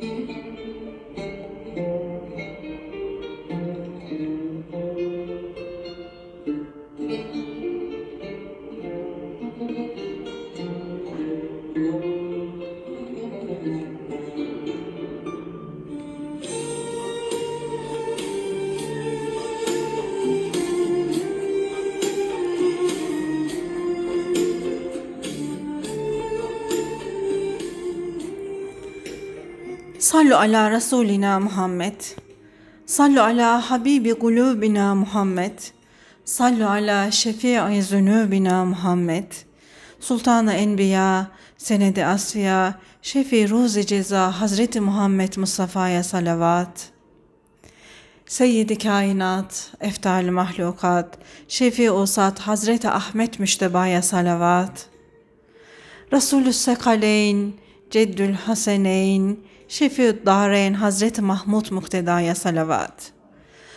Sallu 0.00 0.47
ala 30.38 30.70
Resulina 30.70 31.40
Muhammed. 31.40 32.00
Sallu 32.86 33.20
ala 33.20 33.70
Habibi 33.70 34.14
kulubina 34.14 34.94
Muhammed. 34.94 35.58
Sallu 36.24 36.66
ala 36.68 37.10
Şefii 37.10 37.82
zünubina 37.82 38.64
Muhammed. 38.64 39.32
Sultanı 40.00 40.52
Enbiya, 40.52 41.26
Senedi 41.56 42.04
Asfiya, 42.04 42.74
Şefi 43.02 43.50
Ruzi 43.50 43.86
Ceza 43.86 44.40
Hazreti 44.40 44.80
Muhammed 44.80 45.36
Mustafa'ya 45.36 46.04
salavat. 46.04 46.88
Seyyidi 48.26 48.78
kainat, 48.78 49.70
eftal 49.80 50.24
mahlukat, 50.30 51.18
şefi 51.48 51.90
usat 51.90 52.38
Hazreti 52.38 52.88
Ahmet 52.88 53.38
Müşteba'ya 53.38 54.02
salavat. 54.02 54.86
Resulü 56.12 56.52
Sekaleyn, 56.52 57.54
Ceddül 57.90 58.32
Haseneyn, 58.32 59.47
Şefi'ü 59.68 60.26
Dareyn 60.26 60.74
Hazreti 60.74 61.22
Mahmud 61.22 61.70
Mukteda'ya 61.70 62.34
salavat. 62.34 63.12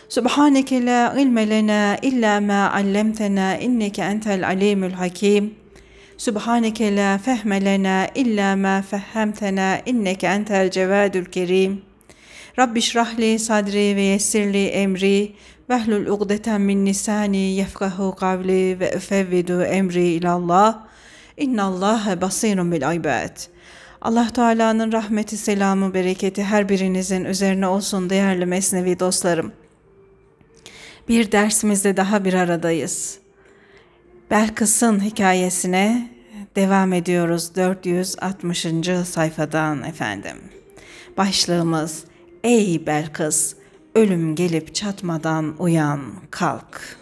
Subhaneke 0.08 0.86
la 0.86 1.14
ilme 1.18 1.50
lena 1.50 1.96
illa 2.02 2.40
ma 2.40 2.72
allamtena 2.74 3.56
inneke 3.58 4.02
entel 4.02 4.46
alimul 4.46 4.90
hakim. 4.90 5.54
Subhaneke 6.18 6.96
la 6.96 7.18
fehme 7.18 7.64
lena 7.64 8.08
illa 8.14 8.56
ma 8.56 8.82
fehhemtena 8.82 9.80
inneke 9.86 10.26
entel 10.26 10.70
cevadül 10.70 11.24
kerim. 11.24 11.82
Rabbi 12.58 12.82
şrahli 12.82 13.38
sadri 13.38 13.96
ve 13.96 14.02
yessirli 14.02 14.66
emri 14.66 15.32
vehlul 15.70 16.06
ugdeten 16.06 16.60
min 16.60 16.84
nisani 16.84 17.54
yefkahu 17.54 18.14
kavli 18.14 18.80
ve 18.80 18.92
üfevvidu 18.96 19.62
emri 19.62 20.04
ilallah. 20.04 20.78
İnnallâhe 21.36 22.20
basirun 22.20 22.72
bil 22.72 22.96
ibad. 22.96 23.51
Allah 24.02 24.28
Teala'nın 24.28 24.92
rahmeti, 24.92 25.36
selamı, 25.36 25.94
bereketi 25.94 26.44
her 26.44 26.68
birinizin 26.68 27.24
üzerine 27.24 27.66
olsun 27.66 28.10
değerli 28.10 28.46
mesnevi 28.46 29.00
dostlarım. 29.00 29.52
Bir 31.08 31.32
dersimizde 31.32 31.96
daha 31.96 32.24
bir 32.24 32.34
aradayız. 32.34 33.18
Belkıs'ın 34.30 35.04
hikayesine 35.04 36.10
devam 36.56 36.92
ediyoruz 36.92 37.54
460. 37.54 38.66
sayfadan 39.04 39.82
efendim. 39.82 40.36
Başlığımız 41.16 42.04
Ey 42.44 42.86
Belkıs, 42.86 43.54
ölüm 43.94 44.34
gelip 44.34 44.74
çatmadan 44.74 45.54
uyan, 45.58 46.00
kalk.'' 46.30 47.01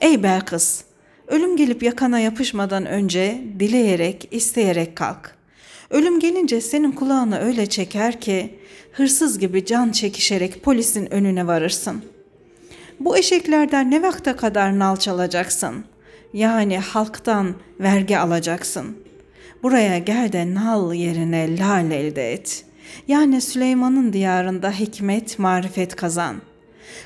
Ey 0.00 0.22
Belkıs, 0.22 0.82
ölüm 1.26 1.56
gelip 1.56 1.82
yakana 1.82 2.20
yapışmadan 2.20 2.86
önce 2.86 3.44
dileyerek, 3.58 4.28
isteyerek 4.30 4.96
kalk. 4.96 5.34
Ölüm 5.90 6.20
gelince 6.20 6.60
senin 6.60 6.92
kulağını 6.92 7.38
öyle 7.38 7.66
çeker 7.66 8.20
ki 8.20 8.58
hırsız 8.92 9.38
gibi 9.38 9.64
can 9.64 9.90
çekişerek 9.90 10.62
polisin 10.62 11.12
önüne 11.14 11.46
varırsın. 11.46 12.04
Bu 13.00 13.16
eşeklerden 13.18 13.90
ne 13.90 14.02
vakte 14.02 14.32
kadar 14.32 14.78
nal 14.78 14.96
çalacaksın? 14.96 15.84
Yani 16.32 16.78
halktan 16.78 17.54
vergi 17.80 18.18
alacaksın. 18.18 18.96
Buraya 19.62 19.98
gel 19.98 20.32
de 20.32 20.54
nal 20.54 20.94
yerine 20.94 21.58
lal 21.58 21.90
elde 21.90 22.32
et. 22.32 22.64
Yani 23.08 23.40
Süleyman'ın 23.40 24.12
diyarında 24.12 24.70
hikmet, 24.70 25.38
marifet 25.38 25.96
kazan. 25.96 26.36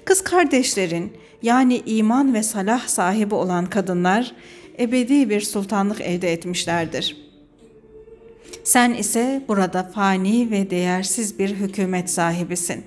Kız 0.04 0.24
kardeşlerin, 0.24 1.12
yani 1.42 1.82
iman 1.86 2.34
ve 2.34 2.42
salah 2.42 2.88
sahibi 2.88 3.34
olan 3.34 3.66
kadınlar 3.66 4.34
ebedi 4.78 5.30
bir 5.30 5.40
sultanlık 5.40 6.00
elde 6.00 6.32
etmişlerdir. 6.32 7.16
Sen 8.64 8.94
ise 8.94 9.44
burada 9.48 9.82
fani 9.82 10.50
ve 10.50 10.70
değersiz 10.70 11.38
bir 11.38 11.50
hükümet 11.50 12.10
sahibisin. 12.10 12.84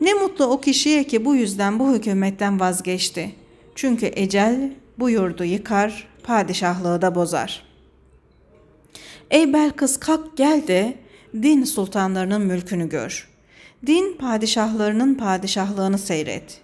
Ne 0.00 0.14
mutlu 0.14 0.44
o 0.44 0.60
kişiye 0.60 1.04
ki 1.04 1.24
bu 1.24 1.34
yüzden 1.34 1.78
bu 1.78 1.94
hükümetten 1.94 2.60
vazgeçti. 2.60 3.30
Çünkü 3.74 4.10
ecel 4.14 4.72
bu 4.98 5.10
yurdu 5.10 5.44
yıkar, 5.44 6.08
padişahlığı 6.22 7.02
da 7.02 7.14
bozar. 7.14 7.62
Ey 9.30 9.52
Belkıs 9.52 9.96
kalk 9.96 10.36
gel 10.36 10.66
de 10.66 10.94
din 11.42 11.64
sultanlarının 11.64 12.42
mülkünü 12.42 12.88
gör. 12.88 13.28
Din 13.86 14.16
padişahlarının 14.18 15.14
padişahlığını 15.14 15.98
seyret. 15.98 16.60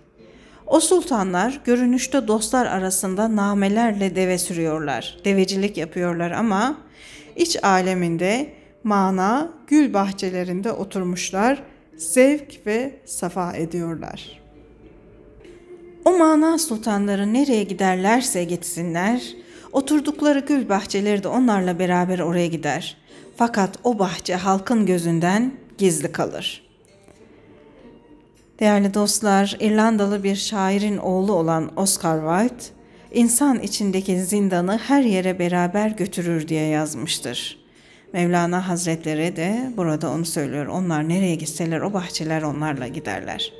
O 0.66 0.80
sultanlar 0.80 1.60
görünüşte 1.64 2.28
dostlar 2.28 2.66
arasında 2.66 3.36
namelerle 3.36 4.16
deve 4.16 4.38
sürüyorlar, 4.38 5.18
devecilik 5.24 5.76
yapıyorlar 5.76 6.30
ama 6.30 6.76
iç 7.36 7.64
aleminde 7.64 8.52
mana 8.84 9.52
gül 9.66 9.94
bahçelerinde 9.94 10.72
oturmuşlar, 10.72 11.62
zevk 11.96 12.66
ve 12.66 13.00
safa 13.04 13.52
ediyorlar. 13.56 14.42
O 16.04 16.18
mana 16.18 16.58
sultanları 16.58 17.32
nereye 17.32 17.64
giderlerse 17.64 18.44
gitsinler, 18.44 19.34
oturdukları 19.72 20.38
gül 20.38 20.68
bahçeleri 20.68 21.22
de 21.22 21.28
onlarla 21.28 21.78
beraber 21.78 22.18
oraya 22.18 22.46
gider. 22.46 22.96
Fakat 23.36 23.78
o 23.84 23.98
bahçe 23.98 24.34
halkın 24.34 24.86
gözünden 24.86 25.52
gizli 25.78 26.12
kalır.'' 26.12 26.65
Değerli 28.60 28.94
dostlar, 28.94 29.56
İrlandalı 29.60 30.24
bir 30.24 30.36
şairin 30.36 30.96
oğlu 30.96 31.32
olan 31.32 31.70
Oscar 31.78 32.48
Wilde, 32.48 32.64
insan 33.20 33.60
içindeki 33.60 34.20
zindanı 34.20 34.78
her 34.78 35.02
yere 35.02 35.38
beraber 35.38 35.90
götürür 35.90 36.48
diye 36.48 36.66
yazmıştır. 36.66 37.58
Mevlana 38.12 38.68
Hazretleri 38.68 39.36
de 39.36 39.72
burada 39.76 40.10
onu 40.10 40.24
söylüyor. 40.24 40.66
Onlar 40.66 41.08
nereye 41.08 41.34
gitseler 41.34 41.80
o 41.80 41.92
bahçeler 41.92 42.42
onlarla 42.42 42.88
giderler. 42.88 43.52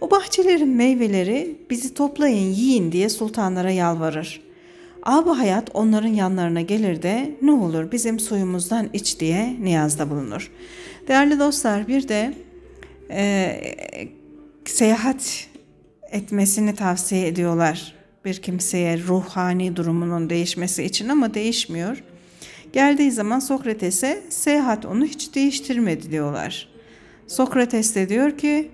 O 0.00 0.10
bahçelerin 0.10 0.68
meyveleri 0.68 1.56
bizi 1.70 1.94
toplayın 1.94 2.52
yiyin 2.52 2.92
diye 2.92 3.08
sultanlara 3.08 3.70
yalvarır. 3.70 4.42
Abi 5.02 5.30
hayat 5.30 5.70
onların 5.74 6.08
yanlarına 6.08 6.60
gelir 6.60 7.02
de 7.02 7.36
ne 7.42 7.52
olur 7.52 7.92
bizim 7.92 8.20
suyumuzdan 8.20 8.88
iç 8.92 9.20
diye 9.20 9.56
niyazda 9.60 10.10
bulunur. 10.10 10.50
Değerli 11.08 11.38
dostlar 11.38 11.88
bir 11.88 12.08
de 12.08 12.34
e, 13.12 13.62
seyahat 14.64 15.48
etmesini 16.10 16.74
tavsiye 16.74 17.26
ediyorlar 17.26 17.94
bir 18.24 18.34
kimseye 18.34 18.98
ruhani 18.98 19.76
durumunun 19.76 20.30
değişmesi 20.30 20.84
için 20.84 21.08
ama 21.08 21.34
değişmiyor. 21.34 22.04
Geldiği 22.72 23.12
zaman 23.12 23.38
Sokrates'e 23.38 24.22
seyahat 24.30 24.86
onu 24.86 25.04
hiç 25.04 25.34
değiştirmedi 25.34 26.10
diyorlar. 26.10 26.68
Sokrates 27.26 27.94
de 27.94 28.08
diyor 28.08 28.38
ki 28.38 28.70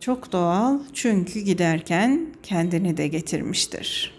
çok 0.00 0.32
doğal 0.32 0.78
çünkü 0.94 1.40
giderken 1.40 2.26
kendini 2.42 2.96
de 2.96 3.08
getirmiştir.'' 3.08 4.15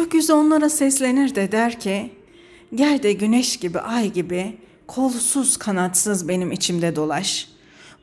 Gökyüzü 0.00 0.32
onlara 0.32 0.68
seslenir 0.68 1.34
de 1.34 1.52
der 1.52 1.80
ki, 1.80 2.10
gel 2.74 3.02
de 3.02 3.12
güneş 3.12 3.56
gibi, 3.56 3.80
ay 3.80 4.12
gibi, 4.12 4.56
kolsuz 4.86 5.56
kanatsız 5.56 6.28
benim 6.28 6.52
içimde 6.52 6.96
dolaş. 6.96 7.48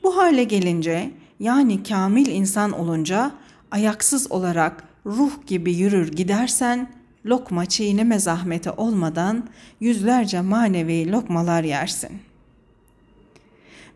Bu 0.03 0.17
hale 0.17 0.43
gelince, 0.43 1.11
yani 1.39 1.83
kamil 1.83 2.27
insan 2.27 2.71
olunca, 2.71 3.31
ayaksız 3.71 4.31
olarak 4.31 4.83
ruh 5.05 5.31
gibi 5.47 5.73
yürür 5.73 6.11
gidersen, 6.11 6.91
lokma 7.25 7.65
çiğneme 7.65 8.19
zahmeti 8.19 8.71
olmadan 8.71 9.49
yüzlerce 9.79 10.41
manevi 10.41 11.11
lokmalar 11.11 11.63
yersin.'' 11.63 12.26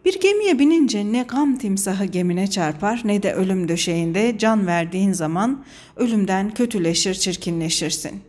Bir 0.06 0.20
gemiye 0.20 0.60
binince 0.60 1.12
ne 1.12 1.24
gam 1.24 1.58
timsahı 1.58 2.06
gemine 2.06 2.50
çarpar 2.50 3.02
ne 3.06 3.24
de 3.24 3.34
ölüm 3.34 3.68
döşeğinde 3.68 4.36
can 4.38 4.68
verdiğin 4.68 5.14
zaman 5.14 5.64
ölümden 5.96 6.54
kötüleşir 6.54 7.14
çirkinleşirsin. 7.14 8.22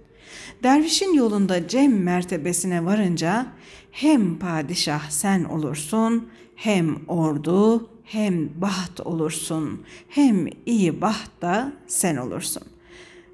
Dervişin 0.62 1.14
yolunda 1.14 1.68
cem 1.68 2.02
mertebesine 2.02 2.84
varınca 2.84 3.46
hem 3.90 4.38
padişah 4.38 5.10
sen 5.10 5.44
olursun, 5.44 6.28
hem 6.56 6.96
ordu, 7.08 7.88
hem 8.04 8.48
baht 8.60 9.00
olursun, 9.04 9.82
hem 10.08 10.46
iyi 10.66 11.00
baht 11.00 11.42
da 11.42 11.72
sen 11.86 12.16
olursun. 12.16 12.62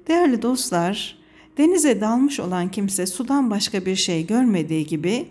Değerli 0.07 0.41
dostlar, 0.41 1.17
denize 1.57 2.01
dalmış 2.01 2.39
olan 2.39 2.71
kimse 2.71 3.05
sudan 3.07 3.51
başka 3.51 3.85
bir 3.85 3.95
şey 3.95 4.27
görmediği 4.27 4.85
gibi 4.85 5.27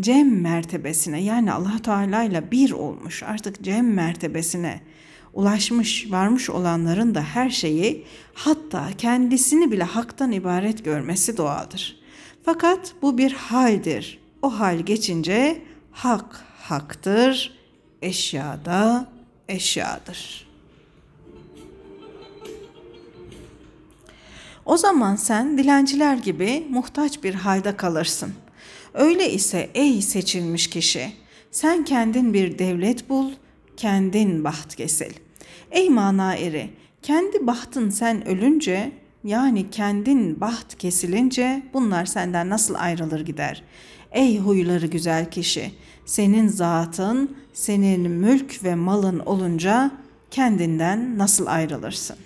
cem 0.00 0.40
mertebesine 0.40 1.22
yani 1.22 1.52
Allah 1.52 1.78
Teala 1.82 2.22
ile 2.22 2.50
bir 2.50 2.70
olmuş 2.70 3.22
artık 3.22 3.62
cem 3.62 3.94
mertebesine 3.94 4.80
ulaşmış 5.34 6.10
varmış 6.10 6.50
olanların 6.50 7.14
da 7.14 7.22
her 7.22 7.50
şeyi 7.50 8.04
hatta 8.34 8.88
kendisini 8.98 9.72
bile 9.72 9.84
haktan 9.84 10.32
ibaret 10.32 10.84
görmesi 10.84 11.36
doğadır. 11.36 11.96
Fakat 12.44 12.92
bu 13.02 13.18
bir 13.18 13.32
haldir. 13.32 14.18
O 14.42 14.60
hal 14.60 14.78
geçince 14.78 15.62
hak 15.92 16.44
haktır, 16.58 17.58
eşyada 18.02 19.08
eşyadır. 19.48 20.48
O 24.64 24.76
zaman 24.76 25.16
sen 25.16 25.58
dilenciler 25.58 26.16
gibi 26.16 26.66
muhtaç 26.70 27.22
bir 27.22 27.34
halde 27.34 27.76
kalırsın. 27.76 28.34
Öyle 28.94 29.32
ise 29.32 29.70
ey 29.74 30.02
seçilmiş 30.02 30.70
kişi, 30.70 31.12
sen 31.50 31.84
kendin 31.84 32.34
bir 32.34 32.58
devlet 32.58 33.08
bul, 33.08 33.32
kendin 33.76 34.44
baht 34.44 34.76
kesil. 34.76 35.12
Ey 35.70 35.90
mana 35.90 36.36
eri, 36.36 36.70
kendi 37.02 37.46
bahtın 37.46 37.90
sen 37.90 38.28
ölünce 38.28 38.92
yani 39.24 39.70
kendin 39.70 40.40
baht 40.40 40.78
kesilince 40.78 41.62
bunlar 41.72 42.06
senden 42.06 42.48
nasıl 42.48 42.74
ayrılır 42.74 43.20
gider? 43.20 43.62
Ey 44.12 44.38
huyları 44.38 44.86
güzel 44.86 45.30
kişi, 45.30 45.70
senin 46.06 46.48
zatın, 46.48 47.36
senin 47.52 48.10
mülk 48.10 48.64
ve 48.64 48.74
malın 48.74 49.18
olunca 49.18 49.90
kendinden 50.30 51.18
nasıl 51.18 51.46
ayrılırsın? 51.46 52.16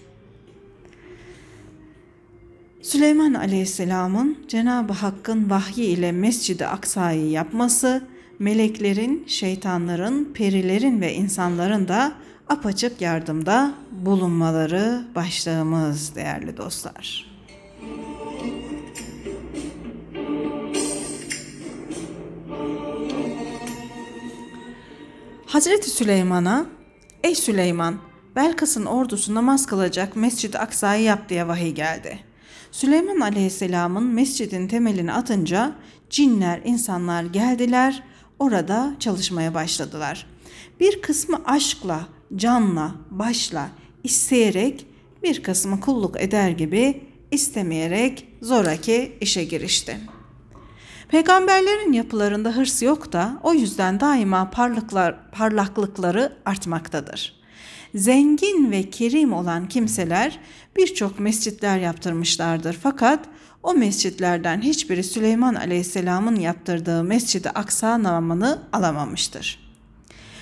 Süleyman 2.83 3.35
Aleyhisselam'ın 3.35 4.39
Cenab-ı 4.49 4.93
Hakk'ın 4.93 5.51
vahyi 5.51 5.87
ile 5.87 6.13
Mescid-i 6.13 6.67
Aksa'yı 6.67 7.31
yapması, 7.31 8.09
meleklerin, 8.39 9.25
şeytanların, 9.27 10.33
perilerin 10.35 11.01
ve 11.01 11.15
insanların 11.15 11.89
da 11.89 12.13
apaçık 12.49 13.01
yardımda 13.01 13.75
bulunmaları 13.91 15.05
başlığımız 15.15 16.15
değerli 16.15 16.57
dostlar. 16.57 17.29
Hazreti 25.47 25.91
Süleyman'a 25.91 26.67
Ey 27.23 27.35
Süleyman 27.35 27.99
Belkıs'ın 28.37 28.87
ordusu 28.87 29.35
namaz 29.35 29.67
kılacak 29.67 30.17
Mescid-i 30.17 30.59
Aksa'yı 30.59 31.03
yap 31.03 31.29
diye 31.29 31.49
vahiy 31.49 31.73
geldi. 31.73 32.28
Süleyman 32.71 33.21
Aleyhisselam'ın 33.21 34.05
mescidin 34.05 34.69
temelini 34.69 35.13
atınca 35.13 35.73
cinler, 36.11 36.61
insanlar 36.65 37.23
geldiler, 37.23 38.03
orada 38.39 38.97
çalışmaya 39.01 39.55
başladılar. 39.55 40.27
Bir 40.81 41.03
kısmı 41.03 41.41
aşkla, 41.45 42.01
canla, 42.37 42.95
başla, 43.11 43.69
isteyerek, 44.05 44.87
bir 45.23 45.43
kısmı 45.43 45.81
kulluk 45.81 46.21
eder 46.21 46.51
gibi 46.51 47.01
istemeyerek 47.31 48.29
zoraki 48.43 49.17
işe 49.21 49.45
girişti. 49.45 50.01
Peygamberlerin 51.09 51.93
yapılarında 51.93 52.51
hırs 52.51 52.83
yok 52.83 53.13
da 53.13 53.41
o 53.43 53.55
yüzden 53.55 54.01
daima 54.01 54.51
parlaklar, 54.51 55.31
parlaklıkları 55.31 56.39
artmaktadır. 56.45 57.38
Zengin 57.95 58.71
ve 58.71 58.91
kerim 58.91 59.33
olan 59.33 59.69
kimseler 59.69 60.41
birçok 60.77 61.21
mescitler 61.21 61.79
yaptırmışlardır 61.79 62.79
fakat 62.83 63.25
o 63.63 63.75
mescitlerden 63.75 64.61
hiçbiri 64.61 65.05
Süleyman 65.05 65.55
Aleyhisselam'ın 65.55 66.37
yaptırdığı 66.37 67.05
Mescid-i 67.05 67.51
Aksa 67.51 68.03
namını 68.03 68.63
alamamıştır.'' 68.73 69.69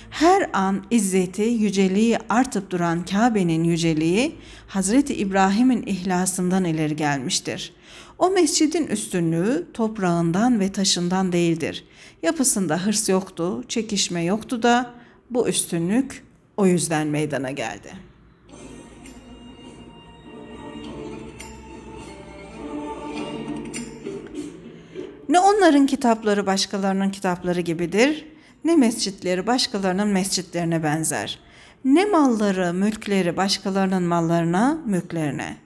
her 0.09 0.49
an 0.53 0.83
izzeti, 0.91 1.41
yüceliği 1.41 2.17
artıp 2.29 2.71
duran 2.71 3.05
Kabe'nin 3.05 3.63
yüceliği 3.63 4.35
Hazreti 4.67 5.15
İbrahim'in 5.15 5.83
ihlasından 5.85 6.65
ileri 6.65 6.95
gelmiştir. 6.95 7.73
O 8.17 8.29
mescidin 8.29 8.87
üstünlüğü 8.87 9.67
toprağından 9.73 10.59
ve 10.59 10.71
taşından 10.71 11.31
değildir. 11.31 11.83
Yapısında 12.23 12.85
hırs 12.85 13.09
yoktu, 13.09 13.63
çekişme 13.67 14.23
yoktu 14.23 14.63
da 14.63 14.93
bu 15.29 15.47
üstünlük 15.47 16.23
o 16.57 16.65
yüzden 16.65 17.07
meydana 17.07 17.51
geldi. 17.51 17.91
Ne 25.29 25.39
onların 25.39 25.85
kitapları 25.85 26.45
başkalarının 26.45 27.09
kitapları 27.09 27.61
gibidir 27.61 28.25
ne 28.67 28.75
mescitleri 28.75 29.47
başkalarının 29.47 30.07
mescitlerine 30.07 30.83
benzer. 30.83 31.39
Ne 31.85 32.05
malları, 32.05 32.73
mülkleri 32.73 33.37
başkalarının 33.37 34.03
mallarına, 34.03 34.77
mülklerine. 34.85 35.57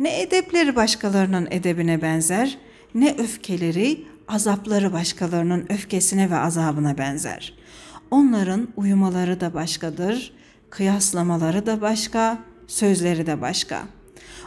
Ne 0.00 0.22
edepleri 0.22 0.76
başkalarının 0.76 1.48
edebine 1.50 2.02
benzer, 2.02 2.58
ne 2.94 3.14
öfkeleri, 3.18 4.04
azapları 4.28 4.92
başkalarının 4.92 5.66
öfkesine 5.68 6.30
ve 6.30 6.36
azabına 6.36 6.98
benzer. 6.98 7.54
Onların 8.12 8.68
uyumaları 8.76 9.40
da 9.40 9.54
başkadır, 9.54 10.32
kıyaslamaları 10.70 11.66
da 11.66 11.80
başka, 11.80 12.38
sözleri 12.66 13.26
de 13.26 13.40
başka. 13.40 13.82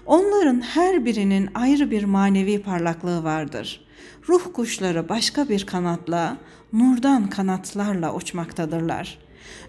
Onların 0.06 0.62
her 0.62 1.06
birinin 1.06 1.50
ayrı 1.56 1.92
bir 1.92 2.04
manevi 2.04 2.62
parlaklığı 2.62 3.24
vardır. 3.24 3.86
Ruh 4.30 4.42
kuşları 4.54 5.10
başka 5.10 5.50
bir 5.50 5.66
kanatla, 5.66 6.38
nurdan 6.74 7.30
kanatlarla 7.30 8.16
uçmaktadırlar. 8.16 9.20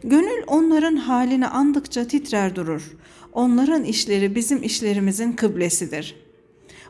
Gönül 0.05 0.43
onların 0.47 0.97
halini 0.97 1.47
andıkça 1.47 2.07
titrer 2.07 2.57
durur. 2.57 2.97
Onların 3.33 3.85
işleri 3.85 4.35
bizim 4.35 4.63
işlerimizin 4.63 5.33
kıblesidir. 5.33 6.17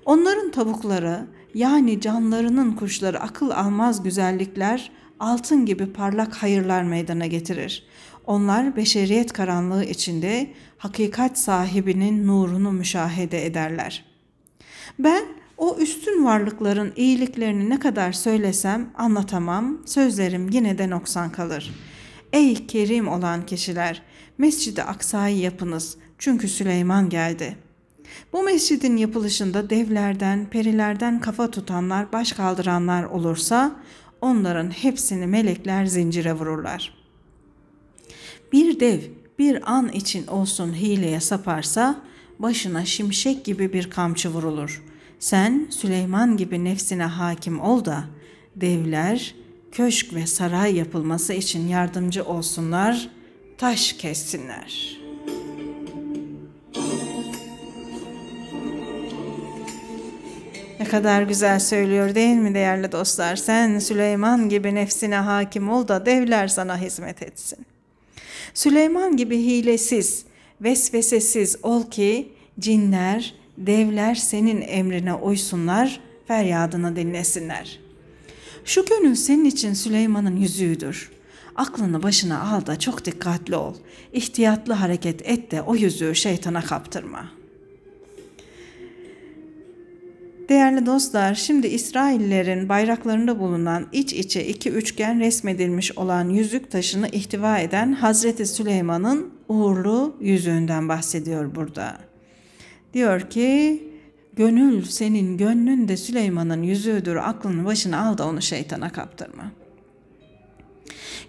Onların 0.05 0.51
tavukları 0.51 1.27
yani 1.55 2.01
canlarının 2.01 2.73
kuşları 2.73 3.21
akıl 3.21 3.51
almaz 3.51 4.03
güzellikler, 4.03 4.91
altın 5.21 5.67
gibi 5.67 5.93
parlak 5.93 6.35
hayırlar 6.35 6.83
meydana 6.83 7.27
getirir. 7.27 7.87
Onlar 8.27 8.77
beşeriyet 8.77 9.33
karanlığı 9.33 9.85
içinde 9.85 10.51
hakikat 10.79 11.39
sahibinin 11.39 12.27
nurunu 12.27 12.73
müşahede 12.73 13.47
ederler. 13.47 14.05
Ben 14.99 15.25
o 15.59 15.77
üstün 15.79 16.25
varlıkların 16.25 16.93
iyiliklerini 16.97 17.71
ne 17.71 17.79
kadar 17.79 18.13
söylesem 18.13 18.91
anlatamam, 18.95 19.83
sözlerim 19.87 20.49
yine 20.49 20.79
de 20.79 20.91
noksan 20.91 21.33
kalır. 21.33 21.75
Ey 22.33 22.67
kerim 22.67 23.09
olan 23.09 23.47
kişiler, 23.47 24.03
Mescid-i 24.39 24.83
Aksa'yı 24.83 25.39
yapınız 25.39 25.97
çünkü 26.19 26.49
Süleyman 26.49 27.09
geldi. 27.09 27.57
Bu 28.33 28.43
mescidin 28.43 28.97
yapılışında 28.97 29.71
devlerden, 29.71 30.51
perilerden 30.51 31.21
kafa 31.21 31.51
tutanlar, 31.51 32.13
baş 32.13 32.33
kaldıranlar 32.33 33.05
olursa 33.05 33.77
onların 34.27 34.71
hepsini 34.71 35.27
melekler 35.27 35.87
zincire 35.87 36.33
vururlar. 36.33 36.95
Bir 38.53 38.81
dev 38.81 39.01
bir 39.39 39.73
an 39.73 39.89
için 39.89 40.27
olsun 40.27 40.75
hileye 40.75 41.21
saparsa 41.21 42.03
başına 42.39 42.85
şimşek 42.85 43.45
gibi 43.45 43.73
bir 43.73 43.91
kamçı 43.91 44.29
vurulur.'' 44.29 44.97
Sen 45.19 45.67
Süleyman 45.71 46.37
gibi 46.37 46.65
nefsine 46.65 47.05
hakim 47.05 47.61
ol 47.61 47.85
da 47.85 48.05
devler 48.57 49.35
köşk 49.73 50.15
ve 50.15 50.27
saray 50.27 50.77
yapılması 50.77 51.33
için 51.33 51.69
yardımcı 51.69 52.25
olsunlar, 52.25 53.09
taş 53.59 53.93
kessinler. 53.93 55.06
Ne 60.87 60.91
kadar 60.91 61.23
güzel 61.23 61.61
söylüyor 61.61 62.15
değil 62.15 62.37
mi 62.37 62.55
değerli 62.55 62.93
dostlar? 62.93 63.37
Sen 63.37 63.79
Süleyman 63.79 64.49
gibi 64.49 64.75
nefsine 64.75 65.17
hakim 65.17 65.71
ol 65.71 65.89
da 65.89 66.07
devler 66.07 66.49
sana 66.49 66.79
hizmet 66.79 67.23
etsin. 67.23 67.59
Süleyman 68.55 69.17
gibi 69.17 69.39
hilesiz, 69.39 70.25
vesvesesiz 70.61 71.57
ol 71.63 71.91
ki 71.91 72.33
cinler, 72.61 73.35
devler 73.59 74.15
senin 74.15 74.65
emrine 74.69 75.15
uysunlar, 75.15 76.01
feryadını 76.29 76.97
dinlesinler. 76.97 77.81
Şu 78.65 78.85
gönül 78.85 79.15
senin 79.15 79.45
için 79.45 79.73
Süleyman'ın 79.73 80.37
yüzüğüdür. 80.37 81.11
Aklını 81.57 82.03
başına 82.03 82.53
al 82.53 82.67
da 82.67 82.79
çok 82.79 83.05
dikkatli 83.05 83.57
ol. 83.57 83.75
İhtiyatlı 84.13 84.73
hareket 84.73 85.29
et 85.29 85.51
de 85.51 85.63
o 85.63 85.75
yüzüğü 85.75 86.15
şeytana 86.15 86.61
kaptırma. 86.61 87.36
Değerli 90.49 90.87
dostlar, 90.87 91.35
şimdi 91.35 91.67
İsraillerin 91.67 92.69
bayraklarında 92.69 93.41
bulunan 93.41 93.87
iç 93.93 94.13
içe 94.13 94.47
iki 94.47 94.71
üçgen 94.71 95.21
resmedilmiş 95.21 95.99
olan 95.99 96.29
yüzük 96.29 96.71
taşını 96.71 97.09
ihtiva 97.09 97.59
eden 97.59 97.93
Hazreti 97.93 98.47
Süleyman'ın 98.47 99.33
uğurlu 99.49 100.17
yüzüğünden 100.21 100.89
bahsediyor 100.89 101.55
burada. 101.55 101.99
Diyor 102.95 103.21
ki, 103.21 103.83
gönül 104.37 104.85
senin 104.85 105.39
gönlün 105.39 105.89
de 105.89 105.97
Süleyman'ın 105.97 106.63
yüzüğüdür, 106.63 107.17
aklını 107.17 107.65
başına 107.65 108.09
al 108.09 108.19
da 108.19 108.27
onu 108.27 108.43
şeytana 108.43 108.93
kaptırma. 108.93 109.53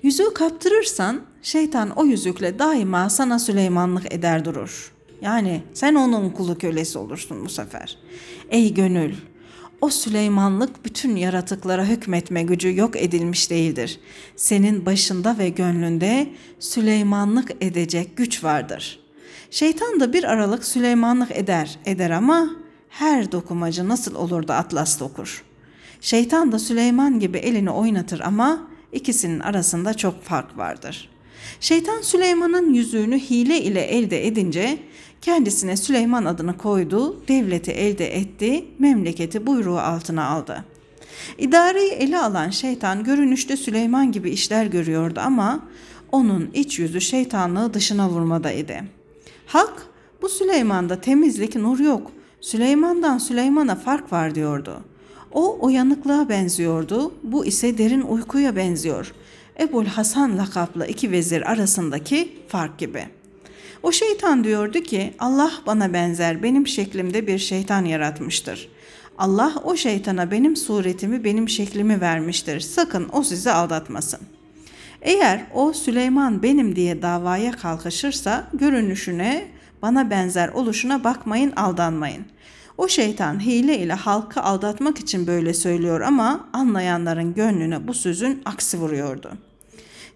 Yüzüğü 0.03 0.33
kaptırırsan 0.33 1.21
şeytan 1.41 1.89
o 1.89 2.05
yüzükle 2.05 2.59
daima 2.59 3.09
sana 3.09 3.39
Süleymanlık 3.39 4.13
eder 4.13 4.45
durur. 4.45 4.91
Yani 5.21 5.62
sen 5.74 5.95
onun 5.95 6.29
kulu 6.29 6.57
kölesi 6.57 6.97
olursun 6.97 7.45
bu 7.45 7.50
sefer. 7.50 7.97
Ey 8.50 8.74
gönül, 8.74 9.13
o 9.82 9.89
Süleymanlık 9.89 10.86
bütün 10.86 11.16
yaratıklara 11.16 11.86
hükmetme 11.86 12.44
gücü 12.44 12.77
yok 12.77 12.96
edilmiş 12.96 13.50
değildir. 13.50 14.00
Senin 14.36 14.86
başında 14.86 15.38
ve 15.38 15.50
gönlünde 15.50 16.30
Süleymanlık 16.60 17.51
edecek 17.62 18.18
güç 18.18 18.44
vardır. 18.44 19.00
Şeytan 19.51 20.00
da 20.00 20.13
bir 20.13 20.24
aralık 20.24 20.66
Süleymanlık 20.66 21.32
eder, 21.32 21.80
eder 21.86 22.10
ama 22.10 22.50
her 22.89 23.32
dokumacı 23.32 23.89
nasıl 23.89 24.16
olur 24.16 24.48
da 24.48 24.56
atlas 24.56 25.00
dokur. 25.00 25.44
Şeytan 26.01 26.51
da 26.51 26.60
Süleyman 26.60 27.20
gibi 27.20 27.38
elini 27.38 27.70
oynatır 27.70 28.20
ama 28.20 28.68
ikisinin 28.92 29.39
arasında 29.39 29.94
çok 29.94 30.24
fark 30.24 30.58
vardır. 30.58 31.10
Şeytan 31.60 32.01
Süleyman'ın 32.01 32.74
yüzüğünü 32.74 33.20
hile 33.20 33.62
ile 33.62 33.82
elde 33.82 34.27
edince 34.27 34.77
kendisine 35.21 35.77
Süleyman 35.77 36.25
adını 36.25 36.57
koydu, 36.57 37.27
devleti 37.27 37.71
elde 37.71 38.15
etti, 38.15 38.65
memleketi 38.79 39.47
buyruğu 39.47 39.77
altına 39.77 40.27
aldı. 40.27 40.63
İdareyi 41.38 41.91
ele 41.91 42.19
alan 42.19 42.50
şeytan 42.50 43.03
görünüşte 43.03 43.57
Süleyman 43.57 44.12
gibi 44.12 44.29
işler 44.29 44.65
görüyordu 44.65 45.19
ama 45.24 45.59
onun 46.12 46.50
iç 46.53 46.79
yüzü 46.79 47.01
şeytanlığı 47.01 47.74
dışına 47.74 48.09
vurmadaydı. 48.09 48.75
Halk 49.45 49.88
bu 50.21 50.29
Süleyman'da 50.29 51.01
temizlik 51.01 51.55
nur 51.55 51.79
yok. 51.79 52.12
Süleyman'dan 52.41 53.17
Süleyman'a 53.17 53.75
fark 53.75 54.12
var 54.12 54.36
diyordu. 54.36 54.83
O 55.31 55.57
uyanıklığa 55.65 56.29
benziyordu, 56.29 57.13
bu 57.24 57.45
ise 57.45 57.77
derin 57.77 58.01
uykuya 58.01 58.55
benziyor. 58.55 59.13
Ebul 59.59 59.86
Hasan 59.86 60.38
lakaplı 60.38 60.88
iki 60.88 61.12
vezir 61.12 61.51
arasındaki 61.51 62.39
fark 62.47 62.77
gibi. 62.77 63.05
O 63.88 63.91
şeytan 63.91 64.44
diyordu 64.44 64.79
ki 64.79 65.13
Allah 65.20 65.51
bana 65.65 65.94
benzer 65.94 66.44
benim 66.44 66.67
şeklimde 66.67 67.27
bir 67.27 67.38
şeytan 67.38 67.86
yaratmıştır. 67.86 68.70
Allah 69.17 69.53
o 69.63 69.75
şeytana 69.75 70.32
benim 70.32 70.56
suretimi 70.56 71.24
benim 71.24 71.50
şeklimi 71.50 72.01
vermiştir. 72.01 72.60
Sakın 72.60 73.10
o 73.12 73.24
sizi 73.24 73.51
aldatmasın. 73.51 74.20
Eğer 75.01 75.46
o 75.53 75.74
Süleyman 75.74 76.44
benim 76.44 76.75
diye 76.75 77.01
davaya 77.01 77.51
kalkışırsa 77.51 78.48
görünüşüne 78.53 79.48
bana 79.82 80.10
benzer 80.10 80.50
oluşuna 80.50 81.03
bakmayın 81.03 81.51
aldanmayın.'' 81.51 82.25
O 82.77 82.88
şeytan 82.88 83.46
hile 83.46 83.77
ile 83.77 83.94
halkı 83.94 84.41
aldatmak 84.41 85.00
için 85.00 85.27
böyle 85.27 85.53
söylüyor 85.53 86.01
ama 86.01 86.50
anlayanların 86.53 87.34
gönlüne 87.34 87.88
bu 87.88 87.94
sözün 87.94 88.41
aksi 88.46 88.77
vuruyordu. 88.77 89.47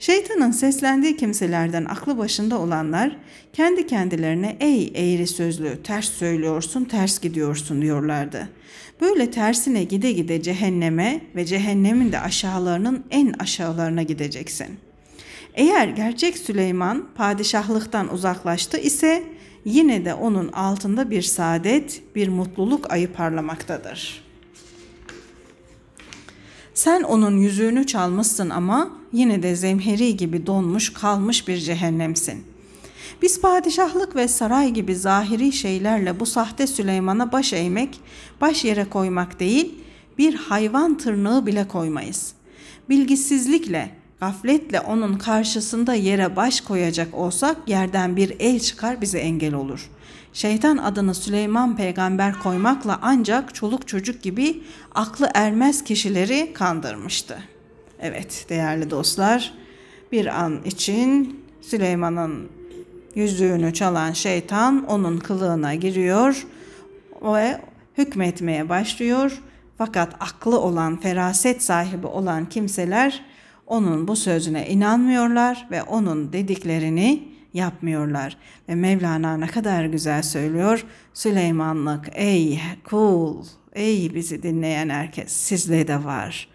Şeytanın 0.01 0.51
seslendiği 0.51 1.17
kimselerden 1.17 1.85
aklı 1.85 2.17
başında 2.17 2.59
olanlar 2.59 3.17
kendi 3.53 3.87
kendilerine 3.87 4.57
ey 4.59 4.91
eğri 4.95 5.27
sözlü 5.27 5.83
ters 5.83 6.09
söylüyorsun 6.09 6.83
ters 6.83 7.19
gidiyorsun 7.19 7.81
diyorlardı. 7.81 8.49
Böyle 9.01 9.31
tersine 9.31 9.83
gide 9.83 10.11
gide 10.11 10.41
cehenneme 10.41 11.21
ve 11.35 11.45
cehennemin 11.45 12.11
de 12.11 12.19
aşağılarının 12.19 13.03
en 13.11 13.33
aşağılarına 13.39 14.03
gideceksin. 14.03 14.67
Eğer 15.53 15.87
gerçek 15.87 16.37
Süleyman 16.37 17.07
padişahlıktan 17.15 18.13
uzaklaştı 18.13 18.77
ise 18.77 19.23
yine 19.65 20.05
de 20.05 20.13
onun 20.13 20.47
altında 20.47 21.09
bir 21.09 21.21
saadet, 21.21 22.01
bir 22.15 22.27
mutluluk 22.27 22.91
ayı 22.91 23.13
parlamaktadır. 23.13 24.23
Sen 26.73 27.03
onun 27.03 27.37
yüzüğünü 27.37 27.87
çalmışsın 27.87 28.49
ama 28.49 29.00
yine 29.13 29.43
de 29.43 29.55
zemheri 29.55 30.17
gibi 30.17 30.45
donmuş 30.45 30.93
kalmış 30.93 31.47
bir 31.47 31.57
cehennemsin. 31.57 32.43
Biz 33.21 33.41
padişahlık 33.41 34.15
ve 34.15 34.27
saray 34.27 34.71
gibi 34.71 34.95
zahiri 34.95 35.51
şeylerle 35.51 36.19
bu 36.19 36.25
sahte 36.25 36.67
Süleyman'a 36.67 37.31
baş 37.31 37.53
eğmek, 37.53 37.99
baş 38.41 38.65
yere 38.65 38.85
koymak 38.85 39.39
değil, 39.39 39.75
bir 40.17 40.35
hayvan 40.35 40.97
tırnağı 40.97 41.45
bile 41.45 41.67
koymayız. 41.67 42.33
Bilgisizlikle, 42.89 44.01
Gafletle 44.21 44.79
onun 44.79 45.17
karşısında 45.17 45.93
yere 45.93 46.35
baş 46.35 46.61
koyacak 46.61 47.15
olsak 47.15 47.57
yerden 47.67 48.15
bir 48.15 48.35
el 48.39 48.59
çıkar 48.59 49.01
bize 49.01 49.19
engel 49.19 49.53
olur. 49.53 49.89
Şeytan 50.33 50.77
adını 50.77 51.15
Süleyman 51.15 51.75
peygamber 51.75 52.39
koymakla 52.39 52.99
ancak 53.01 53.55
çoluk 53.55 53.87
çocuk 53.87 54.21
gibi 54.21 54.63
aklı 54.95 55.29
ermez 55.33 55.83
kişileri 55.83 56.53
kandırmıştı. 56.53 57.43
Evet 58.01 58.45
değerli 58.49 58.89
dostlar 58.89 59.53
bir 60.11 60.41
an 60.41 60.63
için 60.65 61.39
Süleyman'ın 61.61 62.49
yüzüğünü 63.15 63.73
çalan 63.73 64.11
şeytan 64.11 64.85
onun 64.85 65.17
kılığına 65.17 65.75
giriyor 65.75 66.47
ve 67.23 67.61
hükmetmeye 67.97 68.69
başlıyor. 68.69 69.41
Fakat 69.77 70.15
aklı 70.19 70.59
olan, 70.59 70.99
feraset 70.99 71.63
sahibi 71.63 72.07
olan 72.07 72.49
kimseler 72.49 73.25
onun 73.67 74.07
bu 74.07 74.15
sözüne 74.15 74.67
inanmıyorlar 74.67 75.67
ve 75.71 75.83
onun 75.83 76.33
dediklerini 76.33 77.23
yapmıyorlar. 77.53 78.37
Ve 78.69 78.75
Mevlana 78.75 79.37
ne 79.37 79.47
kadar 79.47 79.85
güzel 79.85 80.23
söylüyor. 80.23 80.85
Süleymanlık 81.13 82.09
ey 82.13 82.59
kul, 82.83 83.45
ey 83.73 84.15
bizi 84.15 84.43
dinleyen 84.43 84.89
herkes 84.89 85.31
sizde 85.31 85.87
de 85.87 86.03
var. 86.03 86.50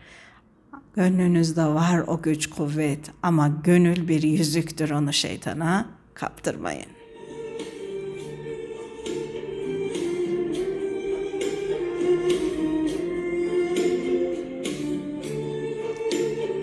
Gönlünüzde 0.96 1.64
var 1.64 2.04
o 2.06 2.22
güç 2.22 2.50
kuvvet 2.50 3.10
ama 3.22 3.48
gönül 3.64 4.08
bir 4.08 4.22
yüzüktür 4.22 4.90
onu 4.90 5.12
şeytana 5.12 5.86
kaptırmayın. 6.14 6.86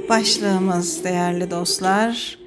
Başlığımız 0.10 1.04
değerli 1.04 1.52
dostlar, 1.52 2.40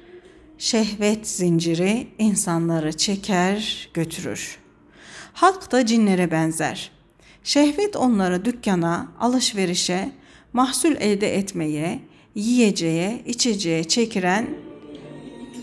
şehvet 0.57 1.27
zinciri 1.27 2.07
insanları 2.17 2.97
çeker, 2.97 3.89
götürür. 3.93 4.57
Halk 5.33 5.71
da 5.71 5.85
cinlere 5.85 6.31
benzer. 6.31 6.91
Şehvet 7.43 7.95
onları 7.95 8.45
dükkana, 8.45 9.07
alışverişe, 9.19 10.11
mahsul 10.53 10.95
elde 10.99 11.35
etmeye, 11.35 11.99
yiyeceğe, 12.35 13.21
içeceğe 13.25 13.83
çekiren, 13.83 14.47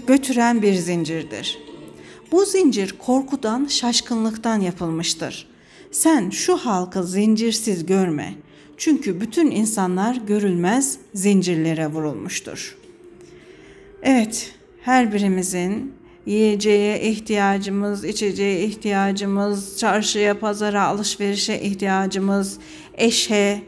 götüren 0.06 0.62
bir 0.62 0.74
zincirdir. 0.74 1.58
Bu 2.32 2.44
zincir 2.44 2.94
korkudan, 2.98 3.66
şaşkınlıktan 3.66 4.60
yapılmıştır. 4.60 5.46
Sen 5.90 6.30
şu 6.30 6.56
halkı 6.56 7.04
zincirsiz 7.04 7.86
görme. 7.86 8.34
Çünkü 8.76 9.20
bütün 9.20 9.50
insanlar 9.50 10.16
görülmez 10.16 10.98
zincirlere 11.14 11.86
vurulmuştur. 11.86 12.76
Evet, 14.02 14.52
her 14.82 15.12
birimizin 15.12 15.92
yiyeceğe 16.26 17.00
ihtiyacımız, 17.00 18.04
içeceğe 18.04 18.64
ihtiyacımız, 18.64 19.78
çarşıya, 19.78 20.40
pazara, 20.40 20.82
alışverişe 20.82 21.60
ihtiyacımız, 21.60 22.58
eşe, 22.94 23.62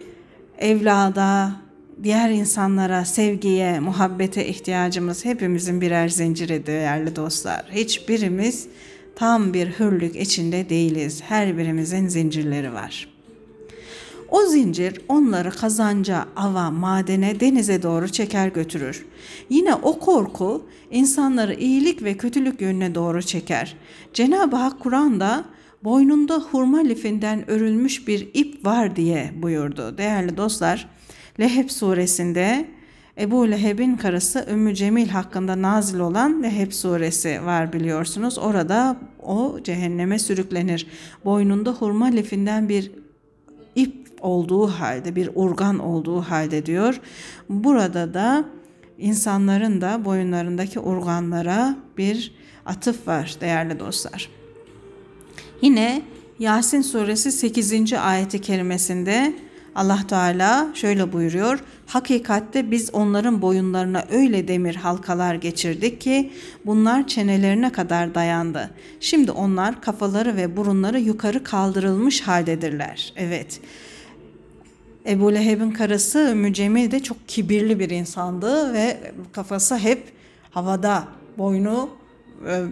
evlada, 0.58 1.52
diğer 2.02 2.30
insanlara, 2.30 3.04
sevgiye, 3.04 3.80
muhabbete 3.80 4.46
ihtiyacımız 4.46 5.24
hepimizin 5.24 5.80
birer 5.80 6.08
zinciri 6.08 6.66
değerli 6.66 7.16
dostlar. 7.16 7.64
Hiçbirimiz 7.72 8.68
tam 9.16 9.54
bir 9.54 9.66
hürlük 9.66 10.16
içinde 10.16 10.68
değiliz. 10.68 11.22
Her 11.28 11.58
birimizin 11.58 12.08
zincirleri 12.08 12.72
var.'' 12.72 13.16
O 14.28 14.42
zincir 14.46 15.00
onları 15.08 15.50
kazanca, 15.50 16.24
ava, 16.36 16.70
madene, 16.70 17.40
denize 17.40 17.82
doğru 17.82 18.08
çeker 18.08 18.48
götürür. 18.48 19.06
Yine 19.50 19.74
o 19.74 19.98
korku 19.98 20.66
insanları 20.90 21.54
iyilik 21.54 22.02
ve 22.02 22.16
kötülük 22.16 22.60
yönüne 22.60 22.94
doğru 22.94 23.22
çeker. 23.22 23.76
Cenab-ı 24.14 24.56
Hak 24.56 24.80
Kur'an'da 24.80 25.44
boynunda 25.84 26.38
hurma 26.38 26.78
lifinden 26.78 27.50
örülmüş 27.50 28.08
bir 28.08 28.28
ip 28.34 28.66
var 28.66 28.96
diye 28.96 29.32
buyurdu. 29.36 29.98
Değerli 29.98 30.36
dostlar, 30.36 30.88
Leheb 31.40 31.70
suresinde 31.70 32.68
Ebu 33.18 33.50
Leheb'in 33.50 33.96
karısı 33.96 34.46
Ümmü 34.50 34.74
Cemil 34.74 35.08
hakkında 35.08 35.62
nazil 35.62 35.98
olan 35.98 36.42
Leheb 36.42 36.72
suresi 36.72 37.44
var 37.44 37.72
biliyorsunuz. 37.72 38.38
Orada 38.38 38.96
o 39.22 39.58
cehenneme 39.64 40.18
sürüklenir. 40.18 40.86
Boynunda 41.24 41.72
hurma 41.72 42.06
lifinden 42.06 42.68
bir 42.68 42.92
ip 43.74 44.06
olduğu 44.20 44.66
halde, 44.66 45.16
bir 45.16 45.30
urgan 45.34 45.78
olduğu 45.78 46.20
halde 46.20 46.66
diyor. 46.66 47.00
Burada 47.48 48.14
da 48.14 48.44
insanların 48.98 49.80
da 49.80 50.04
boyunlarındaki 50.04 50.80
urganlara 50.80 51.76
bir 51.98 52.34
atıf 52.66 53.08
var 53.08 53.36
değerli 53.40 53.78
dostlar. 53.78 54.28
Yine 55.62 56.02
Yasin 56.38 56.82
suresi 56.82 57.32
8. 57.32 57.92
ayeti 57.92 58.40
kerimesinde 58.40 59.34
Allah 59.74 59.98
Teala 60.08 60.68
şöyle 60.74 61.12
buyuruyor. 61.12 61.64
Hakikatte 61.86 62.70
biz 62.70 62.94
onların 62.94 63.42
boyunlarına 63.42 64.04
öyle 64.10 64.48
demir 64.48 64.74
halkalar 64.74 65.34
geçirdik 65.34 66.00
ki 66.00 66.32
bunlar 66.66 67.06
çenelerine 67.06 67.72
kadar 67.72 68.14
dayandı. 68.14 68.70
Şimdi 69.00 69.30
onlar 69.30 69.80
kafaları 69.80 70.36
ve 70.36 70.56
burunları 70.56 71.00
yukarı 71.00 71.44
kaldırılmış 71.44 72.20
haldedirler. 72.20 73.12
Evet. 73.16 73.60
Ebu 75.06 75.34
Leheb'in 75.34 75.70
karısı 75.70 76.18
Ümmü 76.18 76.54
Cemil 76.54 76.90
de 76.90 77.02
çok 77.02 77.28
kibirli 77.28 77.80
bir 77.80 77.90
insandı 77.90 78.72
ve 78.72 79.12
kafası 79.32 79.78
hep 79.78 80.02
havada, 80.50 81.04
boynu 81.38 81.90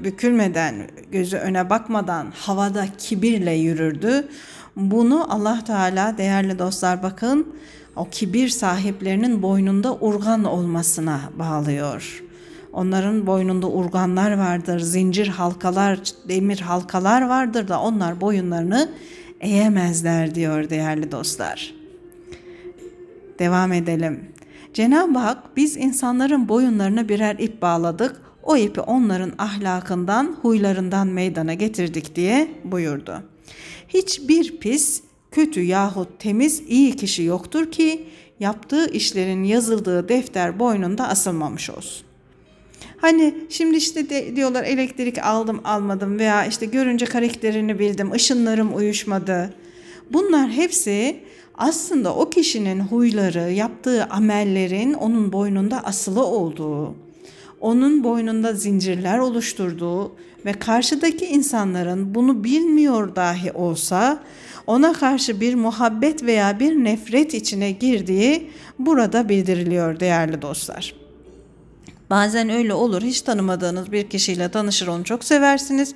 bükülmeden, 0.04 0.74
gözü 1.12 1.36
öne 1.36 1.70
bakmadan 1.70 2.32
havada 2.36 2.86
kibirle 2.98 3.52
yürürdü. 3.52 4.28
Bunu 4.76 5.34
Allah 5.34 5.64
Teala 5.64 6.18
değerli 6.18 6.58
dostlar 6.58 7.02
bakın 7.02 7.54
o 7.96 8.08
kibir 8.10 8.48
sahiplerinin 8.48 9.42
boynunda 9.42 9.94
urgan 9.94 10.44
olmasına 10.44 11.20
bağlıyor. 11.38 12.22
Onların 12.72 13.26
boynunda 13.26 13.68
urganlar 13.68 14.38
vardır, 14.38 14.80
zincir 14.80 15.28
halkalar, 15.28 15.98
demir 16.28 16.60
halkalar 16.60 17.22
vardır 17.22 17.68
da 17.68 17.80
onlar 17.80 18.20
boyunlarını 18.20 18.90
eğemezler 19.40 20.34
diyor 20.34 20.70
değerli 20.70 21.12
dostlar. 21.12 21.74
Devam 23.38 23.72
edelim. 23.72 24.20
Cenab-ı 24.74 25.18
Hak 25.18 25.56
biz 25.56 25.76
insanların 25.76 26.48
boyunlarına 26.48 27.08
birer 27.08 27.36
ip 27.38 27.62
bağladık. 27.62 28.20
O 28.44 28.56
ipi 28.56 28.80
onların 28.80 29.32
ahlakından, 29.38 30.36
huylarından 30.42 31.06
meydana 31.08 31.54
getirdik 31.54 32.16
diye 32.16 32.48
buyurdu. 32.64 33.22
Hiçbir 33.88 34.58
pis, 34.58 35.02
kötü 35.30 35.60
yahut 35.60 36.20
temiz 36.20 36.62
iyi 36.68 36.96
kişi 36.96 37.22
yoktur 37.22 37.70
ki 37.72 38.06
yaptığı 38.40 38.90
işlerin 38.90 39.44
yazıldığı 39.44 40.08
defter 40.08 40.58
boynunda 40.58 41.08
asılmamış 41.08 41.70
olsun. 41.70 42.06
Hani 42.96 43.34
şimdi 43.48 43.76
işte 43.76 44.10
de, 44.10 44.36
diyorlar 44.36 44.64
elektrik 44.64 45.18
aldım 45.18 45.60
almadım 45.64 46.18
veya 46.18 46.46
işte 46.46 46.66
görünce 46.66 47.06
karakterini 47.06 47.78
bildim, 47.78 48.12
ışınlarım 48.12 48.76
uyuşmadı. 48.76 49.54
Bunlar 50.12 50.50
hepsi 50.50 51.20
aslında 51.54 52.14
o 52.14 52.30
kişinin 52.30 52.80
huyları, 52.80 53.52
yaptığı 53.52 54.04
amellerin 54.04 54.94
onun 54.94 55.32
boynunda 55.32 55.84
asılı 55.84 56.24
olduğu, 56.24 56.94
onun 57.64 58.04
boynunda 58.04 58.52
zincirler 58.52 59.18
oluşturduğu 59.18 60.12
ve 60.44 60.52
karşıdaki 60.52 61.26
insanların 61.26 62.14
bunu 62.14 62.44
bilmiyor 62.44 63.16
dahi 63.16 63.52
olsa 63.52 64.18
ona 64.66 64.92
karşı 64.92 65.40
bir 65.40 65.54
muhabbet 65.54 66.22
veya 66.22 66.60
bir 66.60 66.84
nefret 66.84 67.34
içine 67.34 67.70
girdiği 67.70 68.50
burada 68.78 69.28
bildiriliyor 69.28 70.00
değerli 70.00 70.42
dostlar. 70.42 70.94
Bazen 72.10 72.48
öyle 72.48 72.74
olur. 72.74 73.02
Hiç 73.02 73.22
tanımadığınız 73.22 73.92
bir 73.92 74.10
kişiyle 74.10 74.48
tanışır 74.48 74.86
onu 74.86 75.04
çok 75.04 75.24
seversiniz 75.24 75.94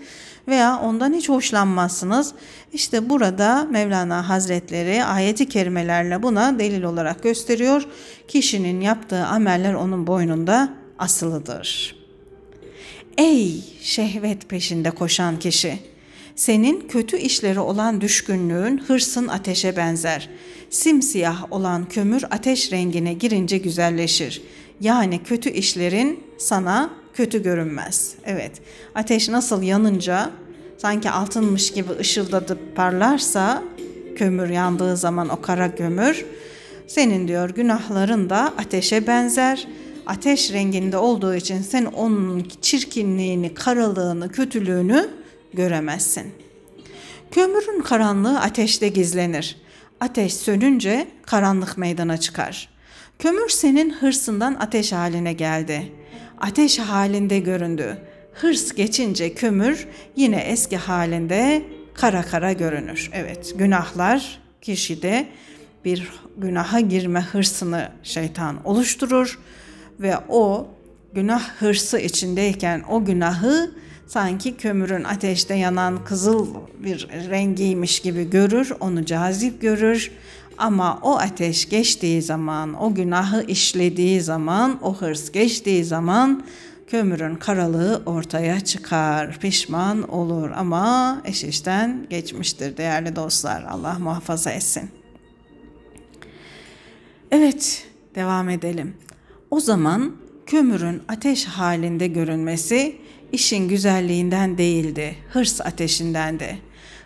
veya 0.49 0.81
ondan 0.81 1.13
hiç 1.13 1.29
hoşlanmazsınız. 1.29 2.35
İşte 2.73 3.11
burada 3.11 3.67
Mevlana 3.71 4.29
Hazretleri 4.29 5.05
ayeti 5.05 5.49
kerimelerle 5.49 6.23
buna 6.23 6.59
delil 6.59 6.83
olarak 6.83 7.23
gösteriyor. 7.23 7.87
Kişinin 8.29 8.81
yaptığı 8.81 9.27
ameller 9.27 9.75
onun 9.75 10.07
boynunda 10.07 10.78
asılıdır. 10.99 11.97
Ey 13.19 13.65
şehvet 13.83 14.49
peşinde 14.49 14.91
koşan 14.91 15.39
kişi! 15.39 15.79
Senin 16.37 16.81
kötü 16.89 17.17
işleri 17.17 17.61
olan 17.61 18.01
düşkünlüğün 18.01 18.79
hırsın 18.79 19.29
ateşe 19.29 19.77
benzer. 19.77 20.29
Simsiyah 20.71 21.53
olan 21.53 21.89
kömür 21.89 22.25
ateş 22.31 22.73
rengine 22.73 23.13
girince 23.13 23.59
güzelleşir. 23.59 24.43
Yani 24.81 25.23
kötü 25.23 25.51
işlerin 25.51 26.25
sana 26.39 26.91
kötü 27.15 27.43
görünmez. 27.43 28.15
Evet, 28.25 28.53
ateş 28.95 29.29
nasıl 29.29 29.63
yanınca 29.63 30.31
sanki 30.79 31.11
altınmış 31.11 31.73
gibi 31.73 31.93
ışıldadı 32.01 32.59
parlarsa 32.75 33.63
kömür 34.17 34.49
yandığı 34.49 34.97
zaman 34.97 35.29
o 35.29 35.41
kara 35.41 35.75
kömür 35.75 36.25
senin 36.87 37.29
diyor 37.29 37.51
günahların 37.51 38.31
da 38.31 38.53
ateşe 38.59 39.07
benzer 39.07 39.69
ateş 40.09 40.53
renginde 40.53 40.97
olduğu 40.97 41.35
için 41.35 41.63
sen 41.63 41.85
onun 41.85 42.49
çirkinliğini, 42.63 43.55
karalığını, 43.55 44.33
kötülüğünü 44.33 45.09
göremezsin. 45.55 46.35
Kömürün 47.31 47.83
karanlığı 47.83 48.41
ateşte 48.41 48.89
gizlenir. 48.89 49.57
Ateş 50.01 50.35
sönünce 50.35 51.09
karanlık 51.23 51.79
meydana 51.79 52.17
çıkar. 52.17 52.69
Kömür 53.19 53.49
senin 53.49 53.91
hırsından 53.91 54.55
ateş 54.55 54.93
haline 54.93 55.33
geldi. 55.33 55.93
Ateş 56.41 56.79
halinde 56.79 57.39
göründü. 57.39 57.99
Hırs 58.35 58.73
geçince 58.73 59.35
kömür 59.35 59.89
yine 60.17 60.37
eski 60.37 60.77
halinde 60.77 61.63
kara 61.95 62.23
kara 62.23 62.53
görünür. 62.53 63.11
Evet, 63.13 63.55
günahlar 63.59 64.41
kişide 64.63 65.27
bir 65.85 66.13
günaha 66.37 66.89
girme 66.89 67.21
hırsını 67.21 67.89
şeytan 68.03 68.67
oluşturur 68.67 69.39
ve 70.01 70.17
o 70.29 70.67
günah 71.15 71.43
hırsı 71.61 71.99
içindeyken 71.99 72.83
o 72.91 73.05
günahı 73.05 73.71
sanki 74.07 74.57
kömürün 74.57 75.05
ateşte 75.05 75.55
yanan 75.55 76.05
kızıl 76.05 76.47
bir 76.79 77.09
rengiymiş 77.31 78.01
gibi 78.01 78.31
görür, 78.31 78.73
onu 78.81 79.05
cazip 79.05 79.61
görür. 79.61 80.11
Ama 80.59 80.99
o 81.03 81.19
ateş 81.19 81.69
geçtiği 81.69 82.23
zaman, 82.23 82.83
o 82.83 82.95
günahı 82.95 83.43
işlediği 83.43 84.21
zaman, 84.21 84.79
o 84.83 84.95
hırs 84.95 85.33
geçtiği 85.33 85.85
zaman 85.85 86.45
kömürün 86.87 87.35
karalığı 87.35 88.03
ortaya 88.07 88.61
çıkar. 88.61 89.39
Pişman 89.39 90.11
olur 90.11 90.51
ama 90.51 91.23
eş 91.25 91.45
işten 91.45 92.07
geçmiştir 92.11 92.77
değerli 92.77 93.17
dostlar. 93.17 93.63
Allah 93.63 93.99
muhafaza 93.99 94.51
etsin. 94.51 94.91
Evet, 97.31 97.87
devam 98.15 98.49
edelim. 98.49 98.95
O 99.51 99.61
zaman 99.61 100.17
kömürün 100.47 101.03
ateş 101.09 101.45
halinde 101.45 102.07
görünmesi 102.07 102.97
işin 103.33 103.69
güzelliğinden 103.69 104.59
değildi, 104.59 105.15
hırs 105.33 105.61
ateşindendi. 105.61 106.59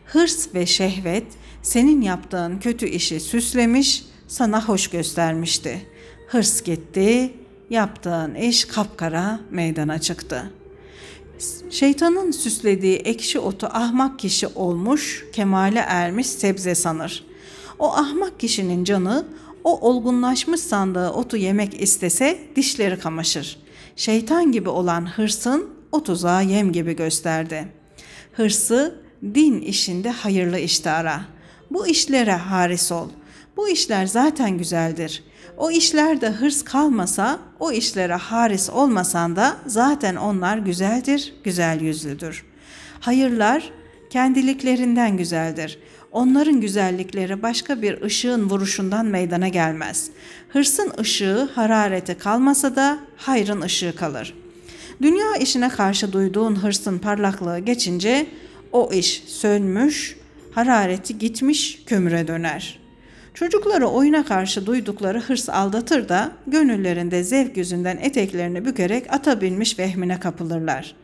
Hırs 0.07 0.55
ve 0.55 0.67
şehvet 0.67 1.27
senin 1.63 2.01
yaptığın 2.01 2.59
kötü 2.59 2.87
işi 2.89 3.21
süslemiş, 3.21 4.05
sana 4.29 4.69
hoş 4.69 4.89
göstermişti. 4.89 5.87
Hırs 6.29 6.63
gitti, 6.63 7.35
yaptığın 7.71 8.35
iş 8.35 8.65
kapkara 8.65 9.41
meydana 9.51 9.99
çıktı. 9.99 10.51
Şeytanın 11.71 12.31
süslediği 12.31 12.97
ekşi 12.97 13.39
otu 13.39 13.67
ahmak 13.67 14.19
kişi 14.19 14.47
olmuş, 14.47 15.25
kemale 15.33 15.79
ermiş 15.79 16.27
sebze 16.27 16.75
sanır. 16.75 17.25
O 17.79 17.93
ahmak 17.93 18.41
kişinin 18.41 18.85
canı 18.85 19.27
o 19.65 19.89
olgunlaşmış 19.89 20.61
sandığı 20.61 21.11
otu 21.11 21.37
yemek 21.37 21.83
istese 21.83 22.39
dişleri 22.57 22.99
kamaşır. 22.99 23.59
Şeytan 23.97 24.53
gibi 24.53 24.69
olan 24.69 25.07
hırsın 25.17 25.71
o 25.93 26.03
tuzağı 26.03 26.45
yem 26.45 26.73
gibi 26.73 26.97
gösterdi. 26.97 27.69
Hırsı 28.33 29.03
din 29.35 29.61
işinde 29.61 30.11
hayırlı 30.11 30.59
işte 30.59 30.91
ara. 30.91 31.21
Bu 31.71 31.87
işlere 31.87 32.33
haris 32.33 32.93
ol. 32.93 33.09
Bu 33.57 33.69
işler 33.69 34.07
zaten 34.07 34.59
güzeldir. 34.59 35.23
O 35.57 35.71
işlerde 35.71 36.29
hırs 36.31 36.63
kalmasa, 36.65 37.39
o 37.61 37.73
işlere 37.73 38.15
haris 38.15 38.71
olmasan 38.71 39.37
da 39.37 39.57
zaten 39.67 40.17
onlar 40.17 40.59
güzeldir, 40.59 41.35
güzel 41.45 41.81
yüzlüdür. 41.81 42.45
Hayırlar 43.01 43.73
kendiliklerinden 44.11 45.17
güzeldir. 45.17 45.79
Onların 46.13 46.61
güzellikleri 46.61 47.43
başka 47.43 47.83
bir 47.83 48.03
ışığın 48.03 48.51
vuruşundan 48.51 49.07
meydana 49.07 49.49
gelmez. 49.49 50.11
Hırsın 50.49 50.93
ışığı, 51.01 51.49
harareti 51.55 52.19
kalmasa 52.19 52.77
da 52.77 52.99
hayrın 53.17 53.61
ışığı 53.61 53.97
kalır. 53.97 54.35
Dünya 55.03 55.37
işine 55.41 55.69
karşı 55.69 56.13
duyduğun 56.13 56.55
hırsın 56.55 56.99
parlaklığı 56.99 57.59
geçince 57.59 58.27
o 58.73 58.93
iş 58.93 59.23
sönmüş, 59.27 60.17
harareti 60.55 61.19
gitmiş 61.19 61.83
kömüre 61.87 62.29
döner. 62.29 62.82
Çocukları 63.35 63.87
oyuna 63.87 64.25
karşı 64.25 64.67
duydukları 64.67 65.21
hırs 65.21 65.49
aldatır 65.49 66.09
da 66.09 66.33
gönüllerinde 66.47 67.25
zevk 67.25 67.57
yüzünden 67.57 67.97
eteklerini 67.97 68.65
bükerek 68.65 69.13
ata 69.15 69.41
binmiş 69.41 69.79
vehmine 69.79 70.21
kapılırlar. 70.21 70.95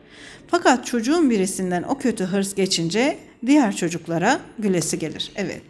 Fakat 0.47 0.85
çocuğun 0.85 1.29
birisinden 1.29 1.83
o 1.83 1.97
kötü 1.97 2.23
hırs 2.23 2.55
geçince 2.55 3.17
diğer 3.45 3.75
çocuklara 3.75 4.39
gülesi 4.59 4.99
gelir. 4.99 5.31
Evet. 5.35 5.61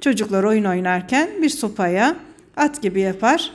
Çocuklar 0.00 0.44
oyun 0.44 0.64
oynarken 0.64 1.28
bir 1.42 1.48
sopaya 1.48 2.16
at 2.56 2.82
gibi 2.82 3.00
yapar. 3.00 3.52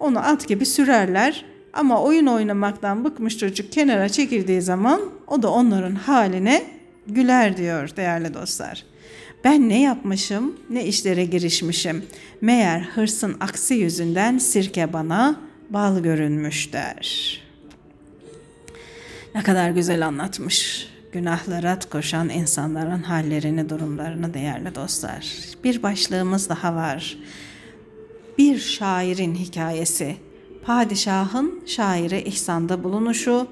Onu 0.00 0.18
at 0.18 0.48
gibi 0.48 0.66
sürerler. 0.66 1.44
Ama 1.72 2.02
oyun 2.02 2.26
oynamaktan 2.26 3.04
bıkmış 3.04 3.38
çocuk 3.38 3.72
kenara 3.72 4.08
çekildiği 4.08 4.62
zaman 4.62 5.00
o 5.26 5.42
da 5.42 5.50
onların 5.50 5.94
haline 5.94 6.64
güler 7.06 7.56
diyor 7.56 7.96
değerli 7.96 8.34
dostlar. 8.34 8.84
Ben 9.46 9.68
ne 9.68 9.82
yapmışım, 9.82 10.56
ne 10.70 10.86
işlere 10.86 11.24
girişmişim. 11.24 12.04
Meğer 12.40 12.80
hırsın 12.80 13.36
aksi 13.40 13.74
yüzünden 13.74 14.38
sirke 14.38 14.92
bana 14.92 15.40
bal 15.70 15.98
görünmüş 15.98 16.72
der. 16.72 17.40
Ne 19.34 19.42
kadar 19.42 19.70
güzel 19.70 20.06
anlatmış 20.06 20.88
günahlara 21.12 21.78
koşan 21.90 22.28
insanların 22.28 23.02
hallerini, 23.02 23.68
durumlarını 23.68 24.34
değerli 24.34 24.74
dostlar. 24.74 25.26
Bir 25.64 25.82
başlığımız 25.82 26.48
daha 26.48 26.74
var. 26.74 27.18
Bir 28.38 28.58
şairin 28.58 29.34
hikayesi. 29.34 30.16
Padişahın 30.64 31.62
şaire 31.66 32.22
ihsanda 32.22 32.84
bulunuşu, 32.84 33.46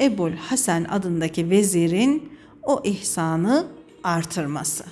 Ebul 0.00 0.32
Hasan 0.32 0.84
adındaki 0.84 1.50
vezirin 1.50 2.32
o 2.62 2.82
ihsanı 2.84 3.66
artırması. 4.04 4.84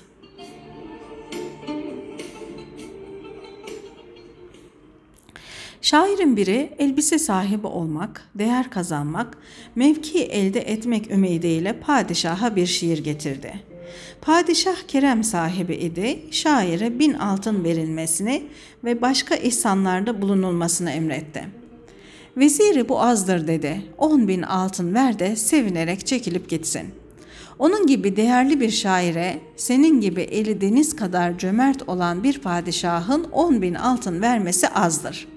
Şairin 5.85 6.37
biri 6.37 6.71
elbise 6.79 7.19
sahibi 7.19 7.67
olmak, 7.67 8.29
değer 8.35 8.71
kazanmak, 8.71 9.39
mevki 9.75 10.23
elde 10.23 10.61
etmek 10.61 11.11
ümidiyle 11.11 11.73
padişaha 11.73 12.57
bir 12.57 12.67
şiir 12.67 13.05
getirdi. 13.05 13.61
Padişah 14.21 14.77
kerem 14.89 15.25
sahibi 15.25 15.75
idi, 15.75 16.21
şaire 16.31 16.99
bin 16.99 17.15
altın 17.15 17.65
verilmesini 17.65 18.43
ve 18.85 19.03
başka 19.03 19.35
ihsanlarda 19.35 20.23
bulunulmasını 20.23 20.91
emretti. 20.91 21.45
Veziri 22.37 22.89
bu 22.89 23.01
azdır 23.01 23.47
dedi, 23.47 23.83
on 23.99 24.29
bin 24.29 24.43
altın 24.43 24.95
ver 24.95 25.19
de 25.19 25.37
sevinerek 25.37 26.07
çekilip 26.07 26.49
gitsin. 26.49 26.87
Onun 27.59 27.87
gibi 27.87 28.17
değerli 28.17 28.61
bir 28.61 28.71
şaire, 28.71 29.39
senin 29.57 30.01
gibi 30.01 30.21
eli 30.21 30.61
deniz 30.61 30.97
kadar 30.97 31.39
cömert 31.39 31.89
olan 31.89 32.23
bir 32.23 32.39
padişahın 32.39 33.25
on 33.25 33.63
bin 33.63 33.75
altın 33.75 34.23
vermesi 34.23 34.69
azdır.'' 34.69 35.34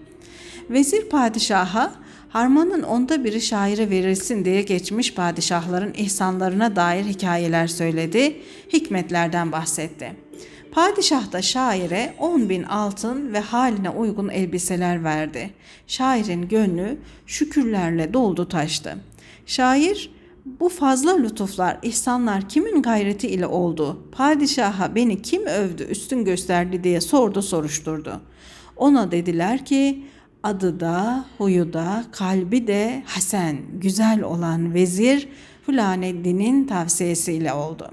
Vezir 0.70 1.10
padişaha 1.10 1.92
harmanın 2.30 2.84
onda 2.84 3.24
biri 3.24 3.42
şaire 3.42 3.90
verilsin 3.90 4.46
diye 4.46 4.62
geçmiş 4.62 5.14
padişahların 5.14 5.94
ihsanlarına 5.94 6.76
dair 6.76 7.06
hikayeler 7.06 7.68
söyledi, 7.68 8.42
hikmetlerden 8.74 9.52
bahsetti. 9.52 10.12
Padişah 10.72 11.32
da 11.32 11.42
şaire 11.42 12.14
on 12.20 12.50
bin 12.50 12.64
altın 12.64 13.34
ve 13.34 13.40
haline 13.40 13.90
uygun 13.90 14.30
elbiseler 14.30 15.04
verdi. 15.04 15.50
Şairin 15.88 16.48
gönlü 16.48 16.98
şükürlerle 17.26 18.14
doldu 18.14 18.48
taştı. 18.48 18.98
Şair 19.46 20.12
bu 20.46 20.70
fazla 20.70 21.18
lütuflar, 21.18 21.78
ihsanlar 21.82 22.50
kimin 22.50 22.82
gayreti 22.82 23.28
ile 23.28 23.48
oldu? 23.48 24.10
Padişaha 24.12 24.96
beni 24.96 25.22
kim 25.22 25.46
övdü, 25.46 25.84
üstün 25.84 26.26
gösterdi 26.26 26.84
diye 26.84 27.02
sordu 27.02 27.42
soruşturdu. 27.42 28.22
Ona 28.78 29.12
dediler 29.12 29.66
ki 29.66 30.04
adı 30.48 30.80
da, 30.80 31.26
huyu 31.38 31.74
da, 31.74 32.04
kalbi 32.12 32.68
de 32.68 33.04
Hasan, 33.06 33.58
güzel 33.74 34.22
olan 34.22 34.74
vezir 34.74 35.30
Fulaneddin'in 35.66 36.68
tavsiyesiyle 36.68 37.54
oldu. 37.54 37.92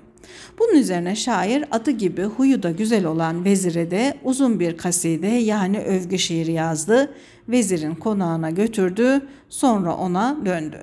Bunun 0.59 0.79
üzerine 0.79 1.17
şair 1.17 1.65
adı 1.71 1.91
gibi 1.91 2.23
huyu 2.25 2.63
da 2.63 2.71
güzel 2.71 3.05
olan 3.05 3.45
vezire 3.45 3.91
de 3.91 4.15
uzun 4.25 4.61
bir 4.61 4.77
kaside 4.77 5.27
yani 5.27 5.79
övgü 5.79 6.19
şiiri 6.19 6.53
yazdı. 6.53 7.15
Vezirin 7.49 7.95
konağına 7.95 8.51
götürdü, 8.51 9.21
sonra 9.49 9.97
ona 9.97 10.37
döndü. 10.45 10.83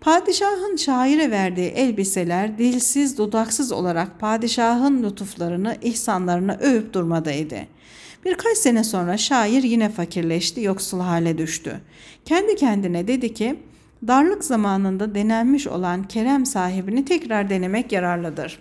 Padişahın 0.00 0.76
şaire 0.76 1.30
verdiği 1.30 1.68
elbiseler 1.68 2.58
dilsiz 2.58 3.18
dudaksız 3.18 3.72
olarak 3.72 4.20
padişahın 4.20 5.02
lütuflarını, 5.02 5.76
ihsanlarını 5.82 6.54
övüp 6.54 6.92
durmadaydı. 6.92 7.58
Birkaç 8.28 8.58
sene 8.58 8.84
sonra 8.84 9.16
şair 9.16 9.62
yine 9.62 9.88
fakirleşti, 9.88 10.60
yoksul 10.60 11.00
hale 11.00 11.38
düştü. 11.38 11.80
Kendi 12.24 12.56
kendine 12.56 13.08
dedi 13.08 13.34
ki, 13.34 13.56
darlık 14.06 14.44
zamanında 14.44 15.14
denenmiş 15.14 15.66
olan 15.66 16.08
kerem 16.08 16.46
sahibini 16.46 17.04
tekrar 17.04 17.50
denemek 17.50 17.92
yararlıdır. 17.92 18.58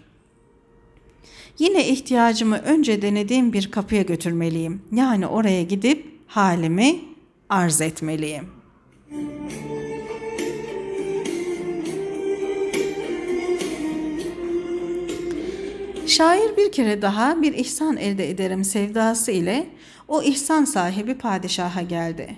Yine 1.60 1.88
ihtiyacımı 1.88 2.58
önce 2.58 3.01
denediğim 3.01 3.53
bir 3.53 3.71
kapıya 3.71 4.01
götürmeliyim. 4.01 4.82
Yani 4.91 5.27
oraya 5.27 5.63
gidip 5.63 6.06
halimi 6.27 6.95
arz 7.49 7.82
etmeliyim. 7.82 8.47
Şair 16.08 16.58
bir 16.58 16.72
kere 16.72 17.02
daha 17.02 17.41
bir 17.41 17.54
ihsan 17.54 17.98
elde 17.98 18.30
ederim 18.30 18.63
sevdası 18.63 19.32
ile 19.32 19.67
o 20.08 20.24
ihsan 20.24 20.65
sahibi 20.65 21.17
padişaha 21.17 21.82
geldi. 21.82 22.36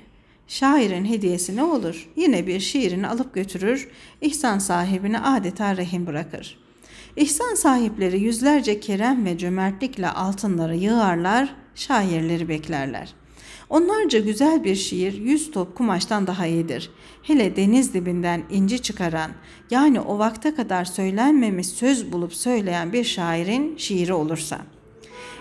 Şairin 0.48 1.06
hediyesi 1.06 1.56
ne 1.56 1.64
olur? 1.64 2.10
Yine 2.16 2.48
bir 2.48 2.60
şiirini 2.60 3.08
alıp 3.08 3.34
götürür, 3.34 3.90
ihsan 4.22 4.60
sahibine 4.60 5.20
adeta 5.20 5.78
rehin 5.78 6.08
bırakır. 6.08 6.60
İhsan 7.16 7.56
sahipleri 7.56 8.20
yüzlerce 8.20 8.80
kerem 8.80 9.26
ve 9.26 9.38
cömertlikle 9.38 10.10
altınları 10.10 10.76
yığarlar, 10.76 11.56
şairleri 11.76 12.50
beklerler. 12.50 13.14
Onlarca 13.70 14.20
güzel 14.20 14.64
bir 14.64 14.76
şiir 14.76 15.14
yüz 15.14 15.52
top 15.52 15.76
kumaştan 15.76 16.28
daha 16.28 16.46
iyidir. 16.46 16.90
Hele 17.24 17.56
deniz 17.56 17.94
dibinden 17.94 18.44
inci 18.52 18.82
çıkaran 18.82 19.32
yani 19.72 20.00
o 20.00 20.20
vakte 20.20 20.56
kadar 20.56 20.86
söylenmemiş 20.86 21.68
söz 21.68 22.12
bulup 22.12 22.34
söyleyen 22.34 22.94
bir 22.94 23.04
şairin 23.04 23.78
şiiri 23.78 24.14
olursa. 24.14 24.60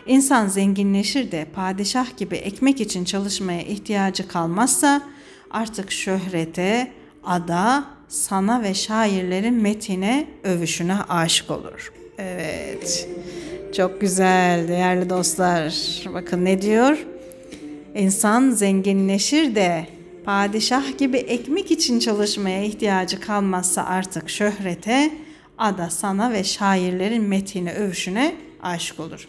İnsan 0.06 0.46
zenginleşir 0.48 1.32
de 1.32 1.46
padişah 1.54 2.16
gibi 2.16 2.36
ekmek 2.36 2.80
için 2.80 3.04
çalışmaya 3.04 3.62
ihtiyacı 3.62 4.28
kalmazsa 4.28 5.02
artık 5.50 5.90
şöhrete, 5.90 6.92
ada, 7.24 7.84
sana 8.08 8.62
ve 8.62 8.74
şairlerin 8.74 9.54
metine, 9.54 10.26
övüşüne 10.44 10.94
aşık 10.94 11.50
olur. 11.50 11.92
Evet. 12.18 13.08
Çok 13.76 14.00
güzel 14.00 14.68
değerli 14.68 15.10
dostlar. 15.10 15.74
Bakın 16.14 16.44
ne 16.44 16.62
diyor? 16.62 17.06
İnsan 17.94 18.50
zenginleşir 18.50 19.54
de 19.54 19.86
padişah 20.24 20.98
gibi 20.98 21.16
ekmek 21.16 21.70
için 21.70 21.98
çalışmaya 21.98 22.64
ihtiyacı 22.64 23.20
kalmazsa 23.20 23.84
artık 23.84 24.30
şöhrete, 24.30 25.10
ada 25.58 25.90
sana 25.90 26.32
ve 26.32 26.44
şairlerin 26.44 27.22
metini 27.22 27.72
övüşüne 27.72 28.34
aşık 28.62 29.00
olur. 29.00 29.28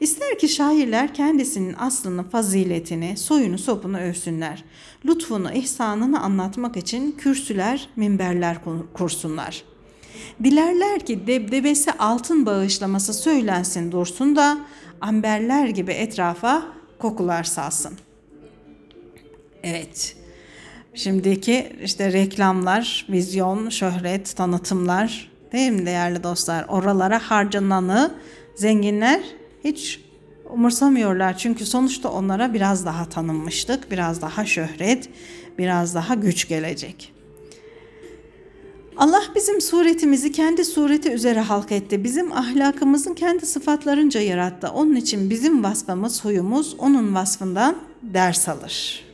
İster 0.00 0.38
ki 0.38 0.48
şairler 0.48 1.14
kendisinin 1.14 1.74
aslını, 1.78 2.30
faziletini, 2.30 3.16
soyunu, 3.16 3.58
sopunu 3.58 3.98
övsünler. 3.98 4.64
Lütfunu, 5.06 5.52
ihsanını 5.52 6.20
anlatmak 6.20 6.76
için 6.76 7.12
kürsüler, 7.12 7.88
minberler 7.96 8.56
kursunlar. 8.94 9.62
Dilerler 10.44 11.00
ki 11.00 11.26
debdebesi 11.26 11.92
altın 11.92 12.46
bağışlaması 12.46 13.14
söylensin 13.14 13.92
dursun 13.92 14.36
da 14.36 14.58
amberler 15.00 15.68
gibi 15.68 15.92
etrafa 15.92 16.62
kokular 16.98 17.44
salsın. 17.44 17.98
Evet. 19.62 20.16
Şimdiki 20.94 21.76
işte 21.84 22.12
reklamlar, 22.12 23.06
vizyon, 23.08 23.68
şöhret, 23.68 24.36
tanıtımlar 24.36 25.30
değil 25.52 25.72
mi 25.72 25.86
değerli 25.86 26.22
dostlar? 26.22 26.64
Oralara 26.68 27.18
harcananı 27.18 28.14
zenginler 28.56 29.20
hiç 29.64 30.00
umursamıyorlar. 30.50 31.38
Çünkü 31.38 31.66
sonuçta 31.66 32.08
onlara 32.08 32.54
biraz 32.54 32.86
daha 32.86 33.08
tanınmışlık, 33.08 33.90
biraz 33.90 34.22
daha 34.22 34.46
şöhret, 34.46 35.08
biraz 35.58 35.94
daha 35.94 36.14
güç 36.14 36.48
gelecek. 36.48 37.13
Allah 38.96 39.22
bizim 39.34 39.60
suretimizi 39.60 40.32
kendi 40.32 40.64
sureti 40.64 41.10
üzere 41.10 41.40
halk 41.40 41.72
etti. 41.72 42.04
Bizim 42.04 42.32
ahlakımızın 42.32 43.14
kendi 43.14 43.46
sıfatlarınca 43.46 44.20
yarattı. 44.20 44.68
Onun 44.68 44.94
için 44.94 45.30
bizim 45.30 45.64
vasfımız, 45.64 46.24
huyumuz 46.24 46.74
onun 46.78 47.14
vasfından 47.14 47.76
ders 48.02 48.48
alır. 48.48 49.04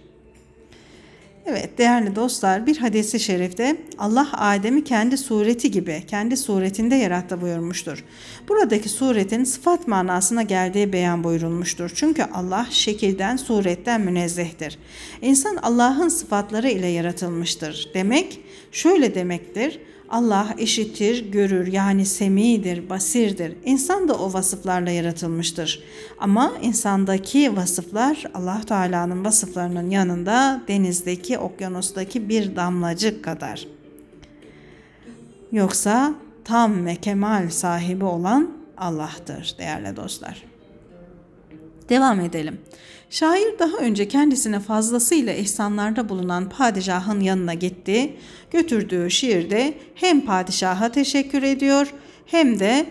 Evet 1.51 1.79
değerli 1.79 2.17
dostlar 2.17 2.67
bir 2.67 2.77
hadisi 2.77 3.21
şerifte 3.21 3.77
Allah 3.99 4.29
Adem'i 4.33 4.85
kendi 4.85 5.19
sureti 5.19 5.71
gibi, 5.71 6.03
kendi 6.07 6.37
suretinde 6.37 6.95
yarattı 6.95 7.41
buyurmuştur. 7.41 8.05
Buradaki 8.49 8.89
suretin 8.89 9.45
sıfat 9.45 9.89
manasına 9.89 10.43
geldiği 10.43 10.93
beyan 10.93 11.25
buyurulmuştur. 11.25 11.91
Çünkü 11.95 12.23
Allah 12.23 12.67
şekilden, 12.71 13.37
suretten 13.37 14.01
münezzehtir. 14.01 14.79
İnsan 15.23 15.57
Allah'ın 15.57 16.09
sıfatları 16.09 16.69
ile 16.69 16.87
yaratılmıştır. 16.87 17.91
Demek 17.95 18.41
şöyle 18.73 19.15
demektir. 19.15 19.81
Allah 20.11 20.55
işitir, 20.59 21.33
görür 21.33 21.67
yani 21.67 22.07
semidir, 22.07 22.91
basirdir. 22.91 23.57
İnsan 23.65 24.09
da 24.09 24.15
o 24.15 24.33
vasıflarla 24.33 24.91
yaratılmıştır. 24.91 25.83
Ama 26.19 26.53
insandaki 26.63 27.57
vasıflar 27.57 28.25
Allah 28.35 28.61
Teala'nın 28.69 29.25
vasıflarının 29.25 29.91
yanında 29.91 30.63
denizdeki, 30.69 31.39
okyanustaki 31.39 32.29
bir 32.29 32.57
damlacık 32.57 33.25
kadar. 33.25 33.67
Yoksa 35.53 36.15
tam 36.45 36.87
ve 36.87 36.97
kemal 36.97 37.51
sahibi 37.51 38.05
olan 38.05 38.51
Allah'tır 38.77 39.55
değerli 39.59 39.97
dostlar. 39.97 40.45
Devam 41.89 42.21
edelim. 42.21 42.61
Şair 43.11 43.59
daha 43.59 43.77
önce 43.77 44.09
kendisine 44.09 44.61
fazlasıyla 44.61 45.33
ihsanlarda 45.33 46.09
bulunan 46.09 46.49
padişahın 46.49 47.21
yanına 47.21 47.55
gitti. 47.55 48.17
Götürdüğü 48.51 49.11
şiirde 49.11 49.75
hem 49.95 50.21
padişaha 50.21 50.93
teşekkür 50.93 51.43
ediyor 51.43 51.95
hem 52.27 52.61
de 52.61 52.87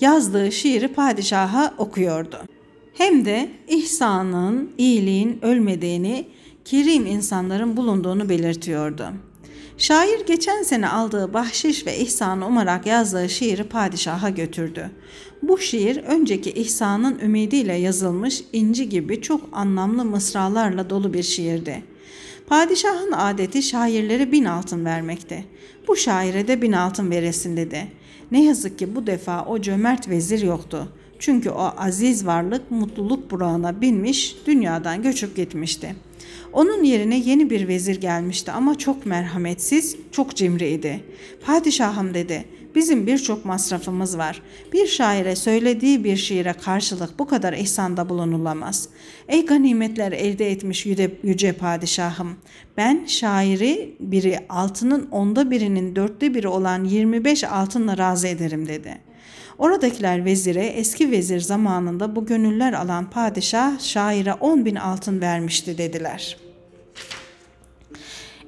yazdığı 0.00 0.52
şiiri 0.52 0.88
padişaha 0.88 1.74
okuyordu. 1.78 2.38
Hem 2.94 3.24
de 3.24 3.50
ihsanın, 3.68 4.70
iyiliğin 4.78 5.38
ölmediğini, 5.42 6.26
kerim 6.64 7.06
insanların 7.06 7.76
bulunduğunu 7.76 8.28
belirtiyordu. 8.28 9.04
Şair 9.80 10.26
geçen 10.26 10.62
sene 10.62 10.88
aldığı 10.88 11.34
bahşiş 11.34 11.86
ve 11.86 11.98
ihsanı 11.98 12.46
umarak 12.46 12.86
yazdığı 12.86 13.28
şiiri 13.28 13.64
padişaha 13.64 14.30
götürdü. 14.30 14.90
Bu 15.42 15.58
şiir 15.58 15.96
önceki 15.96 16.50
ihsanın 16.50 17.18
ümidiyle 17.18 17.74
yazılmış 17.74 18.44
inci 18.52 18.88
gibi 18.88 19.22
çok 19.22 19.40
anlamlı 19.52 20.04
mısralarla 20.04 20.90
dolu 20.90 21.14
bir 21.14 21.22
şiirdi. 21.22 21.82
Padişahın 22.46 23.12
adeti 23.12 23.62
şairlere 23.62 24.32
bin 24.32 24.44
altın 24.44 24.84
vermekti. 24.84 25.44
Bu 25.88 25.96
şaire 25.96 26.48
de 26.48 26.62
bin 26.62 26.72
altın 26.72 27.10
veresin 27.10 27.56
dedi. 27.56 27.86
Ne 28.30 28.44
yazık 28.44 28.78
ki 28.78 28.94
bu 28.96 29.06
defa 29.06 29.44
o 29.44 29.60
cömert 29.60 30.08
vezir 30.08 30.42
yoktu. 30.42 30.88
Çünkü 31.18 31.50
o 31.50 31.72
aziz 31.78 32.26
varlık 32.26 32.70
mutluluk 32.70 33.30
burağına 33.30 33.80
binmiş, 33.80 34.36
dünyadan 34.46 35.02
göçüp 35.02 35.36
gitmişti. 35.36 35.94
Onun 36.52 36.84
yerine 36.84 37.18
yeni 37.18 37.50
bir 37.50 37.68
vezir 37.68 38.00
gelmişti 38.00 38.52
ama 38.52 38.78
çok 38.78 39.06
merhametsiz, 39.06 39.96
çok 40.12 40.36
cimriydi. 40.36 41.00
Padişahım 41.46 42.14
dedi, 42.14 42.44
bizim 42.74 43.06
birçok 43.06 43.44
masrafımız 43.44 44.18
var. 44.18 44.42
Bir 44.72 44.86
şaire 44.86 45.36
söylediği 45.36 46.04
bir 46.04 46.16
şiire 46.16 46.52
karşılık 46.52 47.18
bu 47.18 47.26
kadar 47.26 47.52
ihsanda 47.52 48.08
bulunulamaz. 48.08 48.88
Ey 49.28 49.46
ganimetler 49.46 50.12
elde 50.12 50.50
etmiş 50.50 50.86
yüce, 50.86 51.10
yüce 51.22 51.52
padişahım, 51.52 52.36
ben 52.76 53.04
şairi 53.06 53.96
biri 54.00 54.38
altının 54.48 55.08
onda 55.10 55.50
birinin 55.50 55.96
dörtte 55.96 56.34
biri 56.34 56.48
olan 56.48 56.84
25 56.84 57.44
altınla 57.44 57.98
razı 57.98 58.28
ederim 58.28 58.68
dedi.'' 58.68 59.09
Oradakiler 59.60 60.24
vezire 60.24 60.66
eski 60.66 61.10
vezir 61.10 61.40
zamanında 61.40 62.16
bu 62.16 62.26
gönüller 62.26 62.72
alan 62.72 63.10
padişah 63.10 63.80
şaire 63.80 64.34
on 64.34 64.64
bin 64.64 64.76
altın 64.76 65.20
vermişti 65.20 65.78
dediler. 65.78 66.36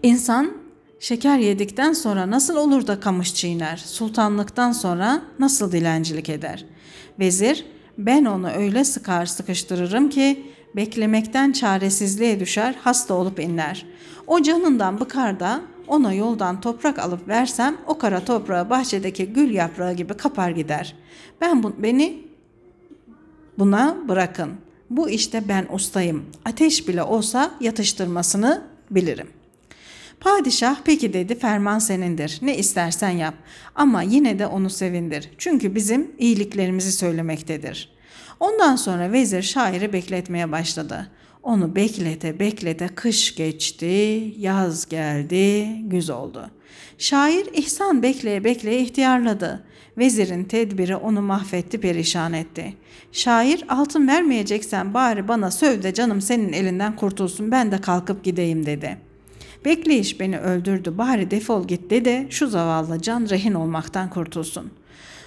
İnsan 0.03 0.53
şeker 1.01 1.38
yedikten 1.38 1.92
sonra 1.92 2.31
nasıl 2.31 2.57
olur 2.57 2.87
da 2.87 3.01
kamış 3.01 3.35
çiğner, 3.35 3.77
sultanlıktan 3.77 4.72
sonra 4.72 5.22
nasıl 5.38 5.72
dilencilik 5.72 6.29
eder? 6.29 6.64
Vezir 7.18 7.66
ben 7.98 8.25
onu 8.25 8.51
öyle 8.51 8.85
sıkar 8.85 9.27
sıkıştırırım 9.27 10.11
ki 10.11 10.46
beklemekten 10.77 11.53
çaresizliğe 11.53 12.41
düşer 12.41 12.75
hasta 12.81 13.15
olup 13.15 13.41
inler. 13.41 13.87
O 14.27 14.43
canından 14.43 15.01
bıkar 15.01 15.41
da 15.41 15.61
ona 15.87 16.15
yoldan 16.15 16.61
toprak 16.61 16.99
alıp 16.99 17.29
versem 17.29 17.77
o 17.87 17.99
kara 17.99 18.25
toprağı 18.25 18.71
bahçedeki 18.71 19.27
gül 19.27 19.51
yaprağı 19.51 19.93
gibi 19.93 20.15
kapar 20.15 20.51
gider. 20.51 20.97
Ben 21.41 21.63
bu, 21.63 21.73
beni 21.79 22.25
buna 23.59 23.97
bırakın. 24.09 24.51
Bu 24.91 25.11
işte 25.11 25.49
ben 25.49 25.67
ustayım. 25.73 26.25
Ateş 26.45 26.89
bile 26.89 27.03
olsa 27.03 27.51
yatıştırmasını 27.61 28.63
bilirim. 28.91 29.27
Padişah 30.21 30.77
peki 30.85 31.13
dedi 31.13 31.39
ferman 31.39 31.79
senindir. 31.79 32.39
Ne 32.43 32.57
istersen 32.57 33.11
yap. 33.11 33.35
Ama 33.75 34.03
yine 34.03 34.39
de 34.39 34.47
onu 34.47 34.71
sevindir. 34.71 35.31
Çünkü 35.39 35.75
bizim 35.75 36.11
iyiliklerimizi 36.19 36.93
söylemektedir. 36.93 37.91
Ondan 38.42 38.76
sonra 38.76 39.12
vezir 39.12 39.42
şairi 39.42 39.92
bekletmeye 39.92 40.52
başladı. 40.52 41.07
Onu 41.42 41.76
beklete 41.76 42.38
beklete 42.40 42.88
kış 42.88 43.35
geçti, 43.35 44.35
yaz 44.38 44.88
geldi, 44.88 45.68
güz 45.83 46.11
oldu. 46.11 46.50
Şair 46.98 47.46
ihsan 47.52 48.02
bekleye 48.02 48.44
bekleye 48.44 48.81
ihtiyarladı. 48.81 49.64
Vezirin 49.98 50.44
tedbiri 50.44 50.96
onu 50.96 51.22
mahvetti 51.22 51.81
perişan 51.81 52.33
etti. 52.33 52.74
Şair 53.12 53.64
altın 53.68 54.09
vermeyeceksen 54.09 54.94
bari 54.94 55.28
bana 55.28 55.50
söv 55.50 55.83
de 55.83 55.94
canım 55.94 56.20
senin 56.20 56.52
elinden 56.52 56.96
kurtulsun 56.96 57.50
ben 57.50 57.72
de 57.72 57.81
kalkıp 57.81 58.24
gideyim 58.24 58.66
dedi. 58.66 58.98
Bekleyiş 59.64 60.20
beni 60.20 60.38
öldürdü 60.38 60.98
bari 60.98 61.31
defol 61.31 61.68
git 61.68 61.90
de 61.90 62.26
şu 62.31 62.46
zavallı 62.46 63.02
can 63.02 63.28
rehin 63.28 63.55
olmaktan 63.55 64.11
kurtulsun.'' 64.11 64.82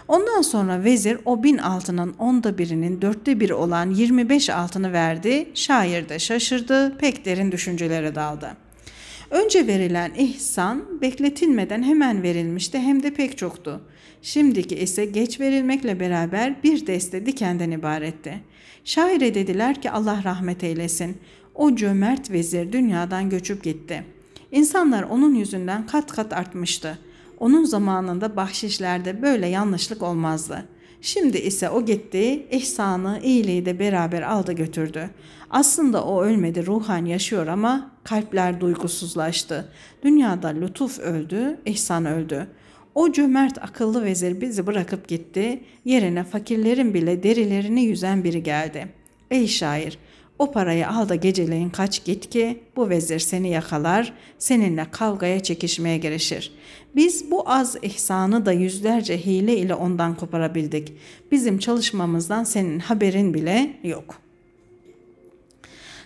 Ondan 0.08 0.41
sonra 0.41 0.84
vezir 0.84 1.18
o 1.26 1.44
bin 1.44 1.58
altının 1.58 2.13
onda 2.20 2.58
birinin 2.58 3.02
dörtte 3.02 3.39
biri 3.39 3.54
olan 3.54 3.89
25 3.89 4.50
altını 4.50 4.94
verdi. 4.94 5.50
Şair 5.54 6.10
de 6.10 6.20
şaşırdı, 6.20 6.98
pek 6.98 7.26
derin 7.26 7.52
düşüncelere 7.52 8.15
daldı. 8.15 8.58
Önce 9.32 9.68
verilen 9.68 10.13
ihsan 10.13 11.02
bekletilmeden 11.02 11.84
hemen 11.84 12.24
verilmişti 12.24 12.80
hem 12.80 13.04
de 13.04 13.13
pek 13.13 13.38
çoktu. 13.38 13.82
Şimdiki 14.22 14.76
ise 14.76 15.06
geç 15.06 15.39
verilmekle 15.39 16.00
beraber 16.00 16.63
bir 16.63 16.88
deste 16.88 17.26
dikenden 17.26 17.72
ibaretti. 17.72 18.41
Şaire 18.84 19.36
dediler 19.36 19.82
ki 19.82 19.91
Allah 19.91 20.22
rahmet 20.24 20.63
eylesin. 20.63 21.18
O 21.56 21.76
cömert 21.76 22.32
vezir 22.32 22.72
dünyadan 22.72 23.30
göçüp 23.30 23.63
gitti. 23.63 24.04
İnsanlar 24.52 25.04
onun 25.04 25.36
yüzünden 25.36 25.88
kat 25.88 26.12
kat 26.12 26.34
artmıştı. 26.34 27.00
Onun 27.39 27.63
zamanında 27.63 28.36
bahşişlerde 28.36 29.21
böyle 29.21 29.48
yanlışlık 29.48 30.04
olmazdı. 30.04 30.65
Şimdi 31.02 31.38
ise 31.38 31.69
o 31.69 31.86
gitti, 31.86 32.48
ihsanı, 32.52 33.19
iyiliği 33.24 33.65
de 33.65 33.80
beraber 33.80 34.21
aldı 34.21 34.54
götürdü. 34.54 35.10
Aslında 35.50 36.06
o 36.06 36.24
ölmedi, 36.24 36.65
ruhan 36.65 37.06
yaşıyor 37.06 37.48
ama 37.48 37.91
kalpler 38.04 38.62
duygusuzlaştı. 38.62 39.69
Dünyada 40.04 40.48
lütuf 40.48 41.00
öldü, 41.00 41.58
ihsan 41.65 42.06
öldü. 42.06 42.48
O 42.95 43.12
cömert 43.12 43.63
akıllı 43.63 44.04
vezir 44.04 44.41
bizi 44.41 44.67
bırakıp 44.67 45.08
gitti, 45.08 45.63
yerine 45.86 46.24
fakirlerin 46.24 46.93
bile 46.93 47.24
derilerini 47.24 47.84
yüzen 47.84 48.24
biri 48.24 48.43
geldi. 48.43 48.88
Ey 49.32 49.48
şair, 49.48 49.98
o 50.39 50.52
parayı 50.52 50.88
al 50.89 51.10
da 51.10 51.15
geceleyin 51.15 51.69
kaç 51.69 52.06
git 52.06 52.30
ki 52.30 52.60
bu 52.76 52.89
vezir 52.89 53.19
seni 53.19 53.50
yakalar, 53.50 54.13
seninle 54.38 54.86
kavgaya 54.91 55.39
çekişmeye 55.39 55.98
girişir. 55.98 56.52
Biz 56.95 57.32
bu 57.32 57.50
az 57.50 57.78
ihsanı 57.82 58.45
da 58.45 58.52
yüzlerce 58.52 59.26
hile 59.26 59.58
ile 59.58 59.74
ondan 59.76 60.15
koparabildik. 60.15 60.93
Bizim 61.32 61.60
çalışmamızdan 61.60 62.43
senin 62.43 62.80
haberin 62.80 63.34
bile 63.34 63.80
yok.'' 63.84 64.25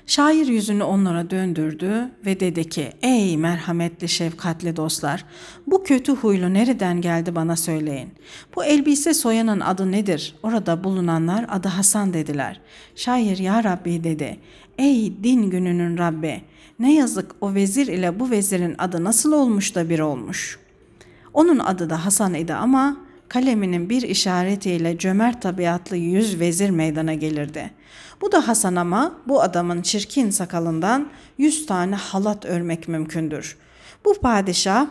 Şair 0.10 0.48
yüzünü 0.48 0.84
onlara 0.84 1.30
döndürdü 1.30 2.12
ve 2.26 2.40
dedi 2.40 2.70
ki 2.70 2.92
ey 3.02 3.38
merhametli 3.38 4.10
şefkatli 4.10 4.76
dostlar 4.76 5.26
bu 5.68 5.84
kötü 5.84 6.12
huylu 6.12 6.54
nereden 6.54 7.02
geldi 7.02 7.36
bana 7.36 7.56
söyleyin. 7.56 8.10
Bu 8.56 8.64
elbise 8.64 9.14
soyanın 9.14 9.60
adı 9.60 9.92
nedir? 9.92 10.36
Orada 10.44 10.84
bulunanlar 10.84 11.46
adı 11.50 11.68
Hasan 11.68 12.14
dediler. 12.14 12.62
Şair 12.96 13.38
ya 13.38 13.64
Rabbi 13.64 14.04
dedi 14.04 14.38
ey 14.78 15.24
din 15.24 15.50
gününün 15.50 15.98
Rabbi 15.98 16.42
ne 16.80 16.96
yazık 16.96 17.36
o 17.42 17.54
vezir 17.54 17.88
ile 17.88 18.20
bu 18.20 18.32
vezirin 18.32 18.76
adı 18.78 19.04
nasıl 19.04 19.32
olmuş 19.32 19.76
da 19.76 19.90
bir 19.90 20.00
olmuş. 20.00 20.60
Onun 21.34 21.60
adı 21.60 21.90
da 21.90 22.06
Hasan 22.06 22.34
idi 22.34 22.54
ama 22.54 22.98
kaleminin 23.30 23.90
bir 23.90 24.02
işaretiyle 24.02 24.98
cömert 24.98 25.42
tabiatlı 25.42 25.98
yüz 25.98 26.40
vezir 26.40 26.70
meydana 26.70 27.14
gelirdi. 27.14 27.72
Bu 28.22 28.32
da 28.32 28.48
Hasan 28.48 28.76
ama 28.76 29.22
bu 29.28 29.42
adamın 29.42 29.82
çirkin 29.82 30.30
sakalından 30.30 31.10
yüz 31.38 31.66
tane 31.66 31.96
halat 31.96 32.46
örmek 32.46 32.88
mümkündür. 32.88 33.58
Bu 34.06 34.14
padişah 34.14 34.88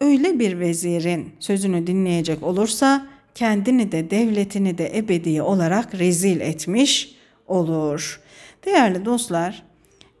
öyle 0.00 0.38
bir 0.38 0.60
vezirin 0.60 1.30
sözünü 1.40 1.86
dinleyecek 1.86 2.42
olursa 2.42 3.06
kendini 3.34 3.92
de 3.92 4.10
devletini 4.10 4.78
de 4.78 4.98
ebedi 4.98 5.42
olarak 5.42 5.94
rezil 5.94 6.40
etmiş 6.40 7.14
olur. 7.46 8.20
Değerli 8.64 9.04
dostlar, 9.04 9.62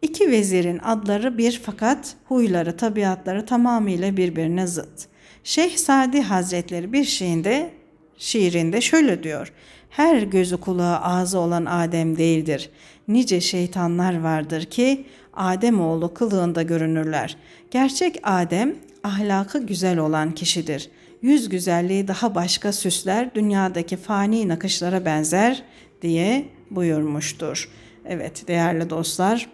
iki 0.02 0.30
vezirin 0.30 0.78
adları 0.78 1.38
bir 1.38 1.60
fakat 1.64 2.14
huyları, 2.24 2.76
tabiatları 2.76 3.46
tamamıyla 3.46 4.16
birbirine 4.16 4.66
zıt. 4.66 5.09
Şeyh 5.44 5.76
Sadi 5.76 6.20
Hazretleri 6.20 6.92
bir 6.92 7.04
şeyinde, 7.04 7.70
şiirinde 8.18 8.80
şöyle 8.80 9.22
diyor. 9.22 9.52
Her 9.90 10.22
gözü 10.22 10.56
kulağı 10.56 10.98
ağzı 10.98 11.38
olan 11.38 11.64
Adem 11.64 12.16
değildir. 12.16 12.70
Nice 13.08 13.40
şeytanlar 13.40 14.20
vardır 14.20 14.64
ki 14.64 15.04
Adem 15.34 15.80
oğlu 15.80 16.14
kılığında 16.14 16.62
görünürler. 16.62 17.36
Gerçek 17.70 18.20
Adem 18.22 18.74
ahlakı 19.04 19.66
güzel 19.66 19.98
olan 19.98 20.34
kişidir. 20.34 20.90
Yüz 21.22 21.48
güzelliği 21.48 22.08
daha 22.08 22.34
başka 22.34 22.72
süsler 22.72 23.34
dünyadaki 23.34 23.96
fani 23.96 24.48
nakışlara 24.48 25.04
benzer 25.04 25.62
diye 26.02 26.44
buyurmuştur. 26.70 27.68
Evet 28.04 28.48
değerli 28.48 28.90
dostlar 28.90 29.48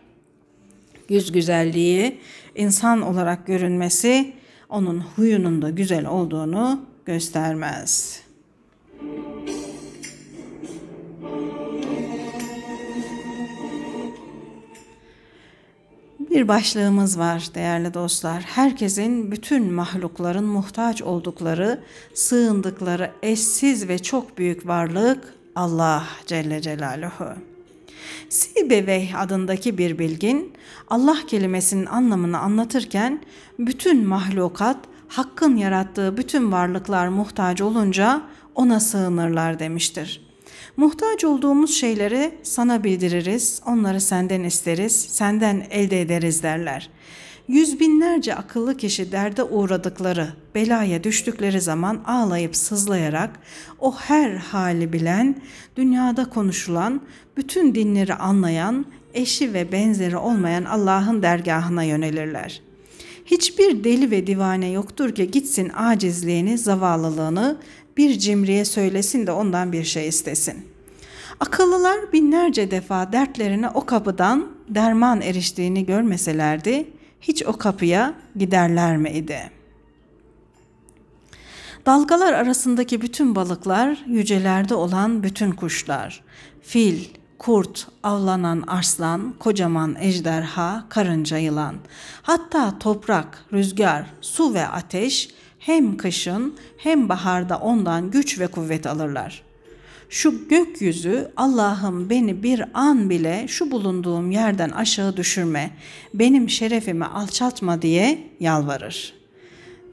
yüz 1.09 1.33
güzelliği 1.33 2.19
insan 2.55 3.03
olarak 3.03 3.47
görünmesi 3.47 4.33
onun 4.69 5.01
huyunun 5.01 5.63
da 5.63 5.71
güzel 5.71 6.07
olduğunu 6.07 6.81
göstermez. 7.07 8.21
Bir 16.31 16.49
başlığımız 16.49 17.19
var 17.19 17.49
değerli 17.55 17.95
dostlar. 17.95 18.43
Herkesin 18.43 19.33
bütün 19.33 19.73
mahlukların 19.73 20.45
muhtaç 20.45 21.03
oldukları, 21.03 21.81
sığındıkları 22.15 23.11
eşsiz 23.23 23.89
ve 23.89 23.99
çok 23.99 24.39
büyük 24.39 24.67
varlık 24.67 25.35
Allah 25.55 26.05
Celle 26.27 26.61
Celaluhu. 26.61 27.56
Sibeveyh 28.29 29.21
adındaki 29.21 29.79
bir 29.79 29.99
bilgin 29.99 30.53
Allah 30.89 31.17
kelimesinin 31.27 31.87
anlamını 31.87 32.39
anlatırken 32.39 33.23
bütün 33.59 34.07
mahlukat 34.07 34.77
Hakk'ın 35.09 35.57
yarattığı 35.57 36.17
bütün 36.17 36.53
varlıklar 36.53 37.09
muhtaç 37.09 37.61
olunca 37.61 38.23
ona 38.55 38.81
sığınırlar 38.81 39.59
demiştir. 39.59 40.27
Muhtaç 40.77 41.25
olduğumuz 41.25 41.75
şeyleri 41.75 42.35
sana 42.43 42.85
bildiririz, 42.85 43.63
onları 43.67 44.01
senden 44.01 44.43
isteriz, 44.43 45.01
senden 45.01 45.67
elde 45.71 46.01
ederiz 46.01 46.43
derler. 46.43 46.91
Yüz 47.49 47.81
binlerce 47.81 48.35
akıllı 48.35 48.77
kişi 48.77 49.13
derde 49.13 49.43
uğradıkları, 49.43 50.29
belaya 50.55 51.05
düştükleri 51.05 51.61
zaman 51.61 52.01
ağlayıp 52.07 52.57
sızlayarak 52.57 53.31
o 53.81 53.97
her 53.97 54.31
hali 54.31 54.93
bilen, 54.93 55.37
dünyada 55.77 56.31
konuşulan, 56.31 57.01
bütün 57.37 57.75
dinleri 57.75 58.15
anlayan, 58.15 58.87
eşi 59.15 59.55
ve 59.55 59.73
benzeri 59.73 60.17
olmayan 60.17 60.65
Allah'ın 60.65 61.23
dergahına 61.23 61.83
yönelirler. 61.83 62.63
Hiçbir 63.27 63.85
deli 63.85 64.11
ve 64.11 64.27
divane 64.27 64.71
yoktur 64.71 65.15
ki 65.15 65.31
gitsin 65.31 65.71
acizliğini, 65.77 66.59
zavallılığını 66.59 67.57
bir 67.97 68.19
cimriye 68.19 68.65
söylesin 68.65 69.27
de 69.27 69.33
ondan 69.33 69.73
bir 69.73 69.85
şey 69.85 70.09
istesin. 70.09 70.55
Akıllılar 71.41 72.13
binlerce 72.13 72.71
defa 72.71 73.13
dertlerine 73.13 73.69
o 73.69 73.87
kapıdan 73.87 74.47
derman 74.69 75.21
eriştiğini 75.21 75.87
görmeselerdi, 75.87 76.96
hiç 77.21 77.43
o 77.47 77.53
kapıya 77.59 78.15
giderler 78.37 78.97
miydi? 78.97 79.51
Dalgalar 81.87 82.33
arasındaki 82.33 83.03
bütün 83.03 83.35
balıklar, 83.35 84.05
yücelerde 84.07 84.75
olan 84.75 85.23
bütün 85.23 85.53
kuşlar, 85.53 86.23
fil, 86.63 87.05
kurt, 87.39 87.89
avlanan 88.03 88.65
arslan, 88.67 89.35
kocaman 89.39 89.97
ejderha, 90.01 90.85
karınca 90.89 91.39
yılan, 91.39 91.77
hatta 92.23 92.79
toprak, 92.79 93.45
rüzgar, 93.53 94.07
su 94.21 94.55
ve 94.55 94.69
ateş 94.69 95.31
hem 95.59 95.97
kışın 95.97 96.55
hem 96.79 97.09
baharda 97.09 97.59
ondan 97.59 98.11
güç 98.11 98.39
ve 98.41 98.47
kuvvet 98.47 98.87
alırlar. 98.87 99.46
Şu 100.11 100.49
gökyüzü 100.49 101.33
Allah'ım 101.37 102.11
beni 102.11 102.43
bir 102.43 102.65
an 102.75 103.11
bile 103.11 103.45
şu 103.49 103.71
bulunduğum 103.71 104.31
yerden 104.31 104.71
aşağı 104.71 105.17
düşürme, 105.17 105.71
benim 106.15 106.51
şerefimi 106.51 107.05
alçaltma 107.05 107.83
diye 107.83 108.19
yalvarır. 108.41 109.15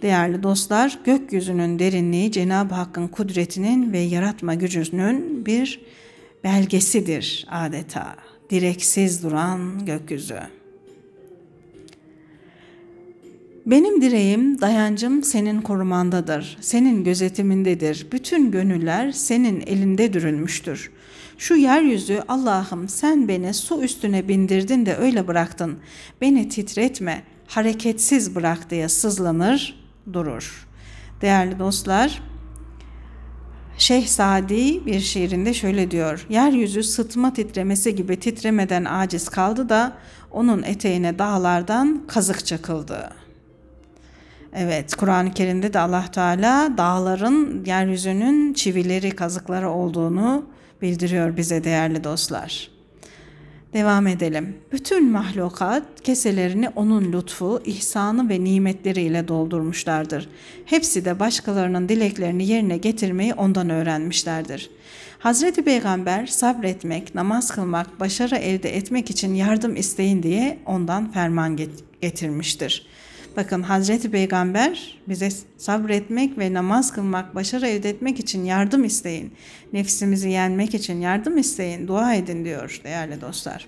Değerli 0.01 0.43
dostlar, 0.43 0.99
gökyüzünün 1.05 1.79
derinliği 1.79 2.31
Cenab-ı 2.31 2.73
Hakk'ın 2.73 3.07
kudretinin 3.07 3.93
ve 3.93 3.99
yaratma 3.99 4.53
gücünün 4.53 5.45
bir 5.45 5.81
belgesidir 6.43 7.47
adeta. 7.51 8.15
Direksiz 8.49 9.23
duran 9.23 9.85
gökyüzü. 9.85 10.39
Benim 13.65 14.01
direğim, 14.01 14.61
dayancım 14.61 15.23
senin 15.23 15.61
korumandadır, 15.61 16.57
senin 16.61 17.03
gözetimindedir. 17.03 18.07
Bütün 18.11 18.51
gönüller 18.51 19.11
senin 19.11 19.61
elinde 19.61 20.13
dürülmüştür. 20.13 20.91
Şu 21.37 21.55
yeryüzü 21.55 22.23
Allah'ım 22.27 22.89
sen 22.89 23.27
beni 23.27 23.53
su 23.53 23.83
üstüne 23.83 24.27
bindirdin 24.27 24.85
de 24.85 24.95
öyle 24.95 25.27
bıraktın. 25.27 25.77
Beni 26.21 26.49
titretme, 26.49 27.23
hareketsiz 27.47 28.35
bırak 28.35 28.69
diye 28.69 28.89
sızlanır, 28.89 29.85
durur. 30.13 30.67
Değerli 31.21 31.59
dostlar, 31.59 32.21
Şeyh 33.77 34.07
Sadi 34.07 34.85
bir 34.85 34.99
şiirinde 34.99 35.53
şöyle 35.53 35.91
diyor. 35.91 36.25
Yeryüzü 36.29 36.83
sıtma 36.83 37.33
titremesi 37.33 37.95
gibi 37.95 38.19
titremeden 38.19 38.85
aciz 38.85 39.29
kaldı 39.29 39.69
da 39.69 39.93
onun 40.31 40.63
eteğine 40.63 41.19
dağlardan 41.19 42.03
kazık 42.07 42.45
çakıldı. 42.45 43.22
Evet, 44.55 44.95
Kur'an-ı 44.95 45.33
Kerim'de 45.33 45.73
de 45.73 45.79
Allah 45.79 46.05
Teala 46.11 46.77
dağların 46.77 47.63
yeryüzünün 47.65 48.53
çivileri, 48.53 49.11
kazıkları 49.11 49.69
olduğunu 49.69 50.45
bildiriyor 50.81 51.37
bize 51.37 51.63
değerli 51.63 52.03
dostlar. 52.03 52.69
Devam 53.73 54.07
edelim. 54.07 54.57
Bütün 54.71 55.11
mahlukat 55.11 55.83
keselerini 56.03 56.69
onun 56.69 57.13
lütfu, 57.13 57.61
ihsanı 57.65 58.29
ve 58.29 58.43
nimetleriyle 58.43 59.27
doldurmuşlardır. 59.27 60.29
Hepsi 60.65 61.05
de 61.05 61.19
başkalarının 61.19 61.89
dileklerini 61.89 62.47
yerine 62.47 62.77
getirmeyi 62.77 63.33
ondan 63.33 63.69
öğrenmişlerdir. 63.69 64.69
Hazreti 65.19 65.63
Peygamber 65.63 66.25
sabretmek, 66.27 67.15
namaz 67.15 67.51
kılmak, 67.51 67.99
başarı 67.99 68.35
elde 68.35 68.77
etmek 68.77 69.09
için 69.09 69.33
yardım 69.33 69.75
isteyin 69.75 70.23
diye 70.23 70.59
ondan 70.65 71.11
ferman 71.11 71.57
getirmiştir. 72.01 72.92
Bakın 73.37 73.61
Hazreti 73.61 74.11
Peygamber 74.11 74.97
bize 75.07 75.29
sabretmek 75.57 76.37
ve 76.37 76.53
namaz 76.53 76.91
kılmak, 76.91 77.35
başarı 77.35 77.67
elde 77.67 77.89
etmek 77.89 78.19
için 78.19 78.45
yardım 78.45 78.83
isteyin. 78.83 79.33
Nefsimizi 79.73 80.29
yenmek 80.29 80.73
için 80.73 81.01
yardım 81.01 81.37
isteyin, 81.37 81.87
dua 81.87 82.15
edin 82.15 82.45
diyor 82.45 82.81
değerli 82.83 83.21
dostlar. 83.21 83.67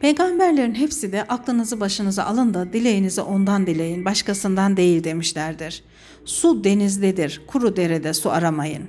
Peygamberlerin 0.00 0.74
hepsi 0.74 1.12
de 1.12 1.22
aklınızı 1.22 1.80
başınıza 1.80 2.24
alın 2.24 2.54
da 2.54 2.72
dileğinizi 2.72 3.20
ondan 3.20 3.66
dileyin, 3.66 4.04
başkasından 4.04 4.76
değil 4.76 5.04
demişlerdir. 5.04 5.84
Su 6.24 6.64
denizdedir, 6.64 7.42
kuru 7.46 7.76
derede 7.76 8.14
su 8.14 8.30
aramayın. 8.30 8.82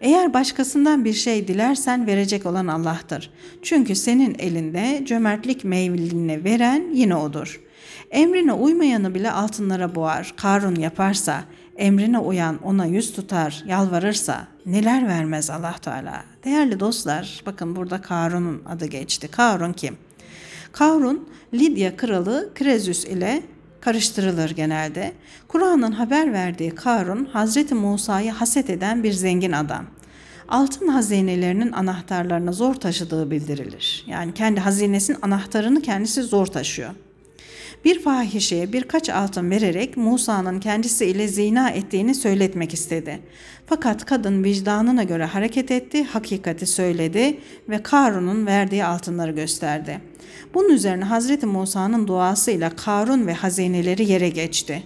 Eğer 0.00 0.34
başkasından 0.34 1.04
bir 1.04 1.12
şey 1.12 1.48
dilersen 1.48 2.06
verecek 2.06 2.46
olan 2.46 2.66
Allah'tır. 2.66 3.30
Çünkü 3.62 3.94
senin 3.94 4.36
elinde 4.38 5.02
cömertlik 5.04 5.64
meyvelerini 5.64 6.44
veren 6.44 6.90
yine 6.92 7.16
O'dur.'' 7.16 7.71
Emrine 8.12 8.52
uymayanı 8.52 9.14
bile 9.14 9.30
altınlara 9.30 9.94
boğar. 9.94 10.34
Karun 10.36 10.74
yaparsa, 10.74 11.44
emrine 11.76 12.18
uyan 12.18 12.62
ona 12.62 12.86
yüz 12.86 13.12
tutar, 13.12 13.62
yalvarırsa 13.66 14.46
neler 14.66 15.08
vermez 15.08 15.50
Allah 15.50 15.74
Teala. 15.82 16.24
Değerli 16.44 16.80
dostlar, 16.80 17.42
bakın 17.46 17.76
burada 17.76 18.02
Karun'un 18.02 18.62
adı 18.68 18.86
geçti. 18.86 19.28
Karun 19.28 19.72
kim? 19.72 19.96
Karun, 20.72 21.28
Lidya 21.54 21.96
kralı 21.96 22.50
Krezüs 22.54 23.04
ile 23.04 23.42
karıştırılır 23.80 24.50
genelde. 24.50 25.12
Kur'an'ın 25.48 25.92
haber 25.92 26.32
verdiği 26.32 26.70
Karun, 26.70 27.24
Hazreti 27.24 27.74
Musa'yı 27.74 28.32
haset 28.32 28.70
eden 28.70 29.02
bir 29.02 29.12
zengin 29.12 29.52
adam. 29.52 29.86
Altın 30.48 30.88
hazinelerinin 30.88 31.72
anahtarlarını 31.72 32.52
zor 32.52 32.74
taşıdığı 32.74 33.30
bildirilir. 33.30 34.04
Yani 34.06 34.34
kendi 34.34 34.60
hazinesinin 34.60 35.18
anahtarını 35.22 35.82
kendisi 35.82 36.22
zor 36.22 36.46
taşıyor 36.46 36.90
bir 37.84 38.02
fahişeye 38.02 38.72
birkaç 38.72 39.10
altın 39.10 39.50
vererek 39.50 39.96
Musa'nın 39.96 40.60
kendisiyle 40.60 41.28
zina 41.28 41.70
ettiğini 41.70 42.14
söyletmek 42.14 42.74
istedi. 42.74 43.20
Fakat 43.66 44.04
kadın 44.04 44.44
vicdanına 44.44 45.02
göre 45.02 45.24
hareket 45.24 45.70
etti, 45.70 46.04
hakikati 46.04 46.66
söyledi 46.66 47.38
ve 47.68 47.82
Karun'un 47.82 48.46
verdiği 48.46 48.84
altınları 48.84 49.32
gösterdi. 49.32 50.00
Bunun 50.54 50.70
üzerine 50.70 51.04
Hazreti 51.04 51.46
Musa'nın 51.46 52.06
duasıyla 52.06 52.76
Karun 52.76 53.26
ve 53.26 53.32
hazineleri 53.32 54.10
yere 54.10 54.28
geçti. 54.28 54.82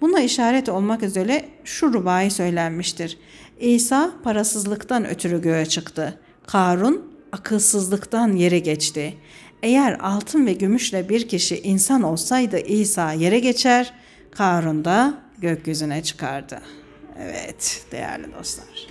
Buna 0.00 0.20
işaret 0.20 0.68
olmak 0.68 1.02
üzere 1.02 1.44
şu 1.64 1.92
rubayı 1.92 2.30
söylenmiştir. 2.30 3.18
İsa 3.60 4.10
parasızlıktan 4.24 5.06
ötürü 5.06 5.42
göğe 5.42 5.66
çıktı. 5.66 6.18
Karun 6.46 7.12
akılsızlıktan 7.32 8.32
yere 8.32 8.58
geçti. 8.58 9.14
Eğer 9.62 9.98
altın 10.00 10.46
ve 10.46 10.52
gümüşle 10.52 11.08
bir 11.08 11.28
kişi 11.28 11.60
insan 11.60 12.02
olsaydı 12.02 12.58
İsa 12.58 13.12
yere 13.12 13.38
geçer, 13.38 13.94
Karun 14.30 14.84
da 14.84 15.14
gökyüzüne 15.38 16.02
çıkardı. 16.02 16.60
Evet 17.22 17.86
değerli 17.92 18.26
dostlar. 18.38 18.86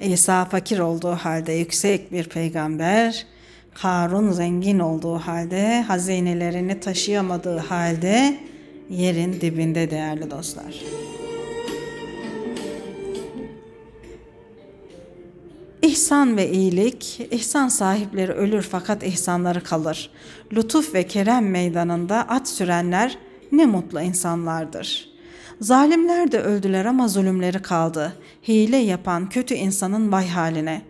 İsa 0.00 0.44
fakir 0.44 0.78
olduğu 0.78 1.12
halde 1.12 1.52
yüksek 1.52 2.12
bir 2.12 2.24
peygamber, 2.24 3.26
Karun 3.74 4.32
zengin 4.32 4.78
olduğu 4.78 5.18
halde, 5.18 5.82
hazinelerini 5.82 6.80
taşıyamadığı 6.80 7.58
halde 7.58 8.38
yerin 8.90 9.40
dibinde 9.40 9.90
değerli 9.90 10.30
dostlar. 10.30 10.74
İhsan 15.86 16.36
ve 16.36 16.50
iyilik, 16.50 17.20
ihsan 17.30 17.68
sahipleri 17.68 18.32
ölür 18.32 18.62
fakat 18.62 19.02
ihsanları 19.02 19.62
kalır. 19.62 20.10
Lütuf 20.52 20.94
ve 20.94 21.06
kerem 21.06 21.50
meydanında 21.50 22.16
at 22.28 22.48
sürenler 22.48 23.18
ne 23.52 23.66
mutlu 23.66 24.00
insanlardır. 24.00 25.08
Zalimler 25.60 26.32
de 26.32 26.40
öldüler 26.40 26.84
ama 26.84 27.08
zulümleri 27.08 27.62
kaldı. 27.62 28.16
Hile 28.48 28.76
yapan 28.76 29.28
kötü 29.28 29.54
insanın 29.54 30.12
vay 30.12 30.28
haline. 30.28 30.82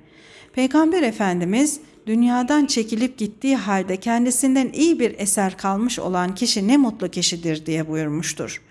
Peygamber 0.53 1.03
Efendimiz 1.03 1.81
dünyadan 2.07 2.67
çekilip 2.67 3.19
gittiği 3.19 3.57
halde 3.57 3.97
kendisinden 3.97 4.71
iyi 4.73 5.01
bir 5.01 5.15
eser 5.19 5.57
kalmış 5.57 5.99
olan 5.99 6.35
kişi 6.35 6.69
ne 6.69 6.77
mutlu 6.77 7.11
kişidir 7.11 7.67
diye 7.67 7.89
buyurmuştur. 7.89 8.63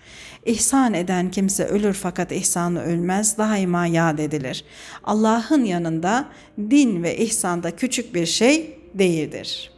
İhsan 0.46 0.94
eden 0.94 1.30
kimse 1.30 1.64
ölür 1.64 1.94
fakat 1.94 2.32
ihsanı 2.32 2.82
ölmez, 2.82 3.38
daima 3.38 3.86
yad 3.86 4.18
edilir. 4.18 4.64
Allah'ın 5.04 5.64
yanında 5.64 6.28
din 6.58 7.02
ve 7.02 7.16
ihsanda 7.16 7.76
küçük 7.76 8.14
bir 8.14 8.26
şey 8.26 8.78
değildir. 8.94 9.70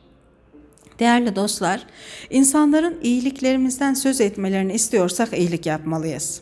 Değerli 0.98 1.36
dostlar, 1.36 1.86
insanların 2.30 2.98
iyiliklerimizden 3.02 3.94
söz 3.94 4.20
etmelerini 4.20 4.72
istiyorsak 4.72 5.38
iyilik 5.38 5.66
yapmalıyız. 5.66 6.40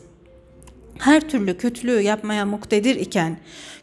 Her 0.97 1.29
türlü 1.29 1.57
kötülüğü 1.57 2.01
yapmaya 2.01 2.45
muktedir 2.45 2.95
iken 2.95 3.37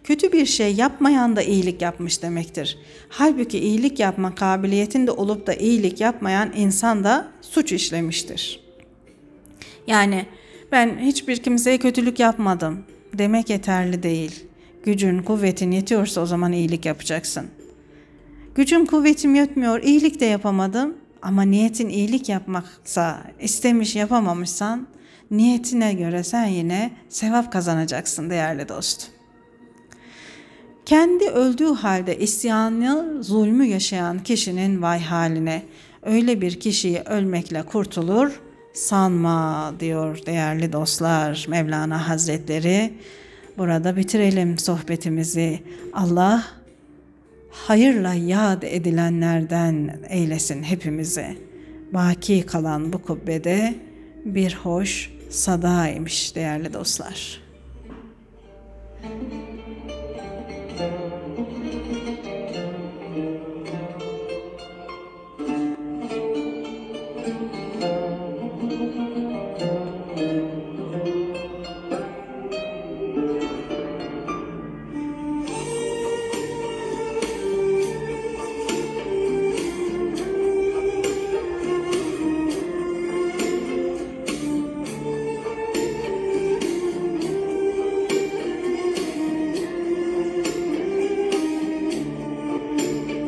kötü 0.05 0.33
bir 0.33 0.47
şey 0.47 0.75
yapmayan 0.75 1.37
da 1.37 1.43
iyilik 1.43 1.83
yapmış 1.83 2.23
demektir. 2.23 2.79
Halbuki 3.09 3.59
iyilik 3.59 4.01
yapma 4.01 4.35
kabiliyetinde 4.35 5.11
olup 5.11 5.47
da 5.47 5.55
iyilik 5.55 6.01
yapmayan 6.01 6.53
insan 6.57 7.05
da 7.05 7.29
suç 7.41 7.73
işlemiştir. 7.73 8.64
Yani 9.87 10.27
ben 10.73 10.99
hiçbir 10.99 11.37
kimseye 11.37 11.79
kötülük 11.79 12.21
yapmadım 12.21 12.85
demek 13.19 13.51
yeterli 13.51 14.03
değil. 14.03 14.47
Gücün, 14.85 15.23
kuvvetin 15.23 15.71
yetiyorsa 15.71 16.21
o 16.21 16.27
zaman 16.27 16.53
iyilik 16.53 16.87
yapacaksın. 16.87 17.47
Gücüm, 18.55 18.87
kuvvetim 18.87 19.35
yetmiyor, 19.35 19.83
iyilik 19.83 20.21
de 20.21 20.25
yapamadım 20.25 20.95
ama 21.23 21.43
niyetin 21.43 21.89
iyilik 21.89 22.29
yapmaksa, 22.29 23.23
istemiş 23.41 23.97
yapamamışsan 23.97 24.87
niyetine 25.31 25.95
göre 25.95 26.23
sen 26.23 26.47
yine 26.47 26.91
sevap 27.09 27.53
kazanacaksın 27.53 28.31
değerli 28.31 28.69
dostum. 28.69 29.15
Kendi 30.87 31.25
öldüğü 31.25 31.73
halde 31.75 32.19
isyanı, 32.19 33.25
zulmü 33.25 33.65
yaşayan 33.65 34.19
kişinin 34.19 34.83
vay 34.83 35.01
haline. 35.01 35.63
Öyle 36.03 36.41
bir 36.41 36.61
kişiyi 36.61 37.01
ölmekle 37.01 37.63
kurtulur, 37.63 38.41
sanma 38.75 39.75
diyor 39.81 40.27
değerli 40.27 40.73
dostlar 40.73 41.47
Mevlana 41.49 42.09
Hazretleri. 42.09 42.95
Burada 43.59 43.97
bitirelim 43.97 44.59
sohbetimizi. 44.59 45.61
Allah 45.93 46.45
hayırla 47.51 48.15
yad 48.15 48.63
edilenlerden 48.63 50.01
eylesin 50.09 50.63
hepimizi. 50.63 51.39
Baki 51.93 52.47
kalan 52.47 52.93
bu 52.93 53.03
kubbede 53.03 53.75
bir 54.25 54.55
hoş 54.63 55.11
sadaymış 55.31 56.37
değerli 56.37 56.73
dostlar. 56.73 57.45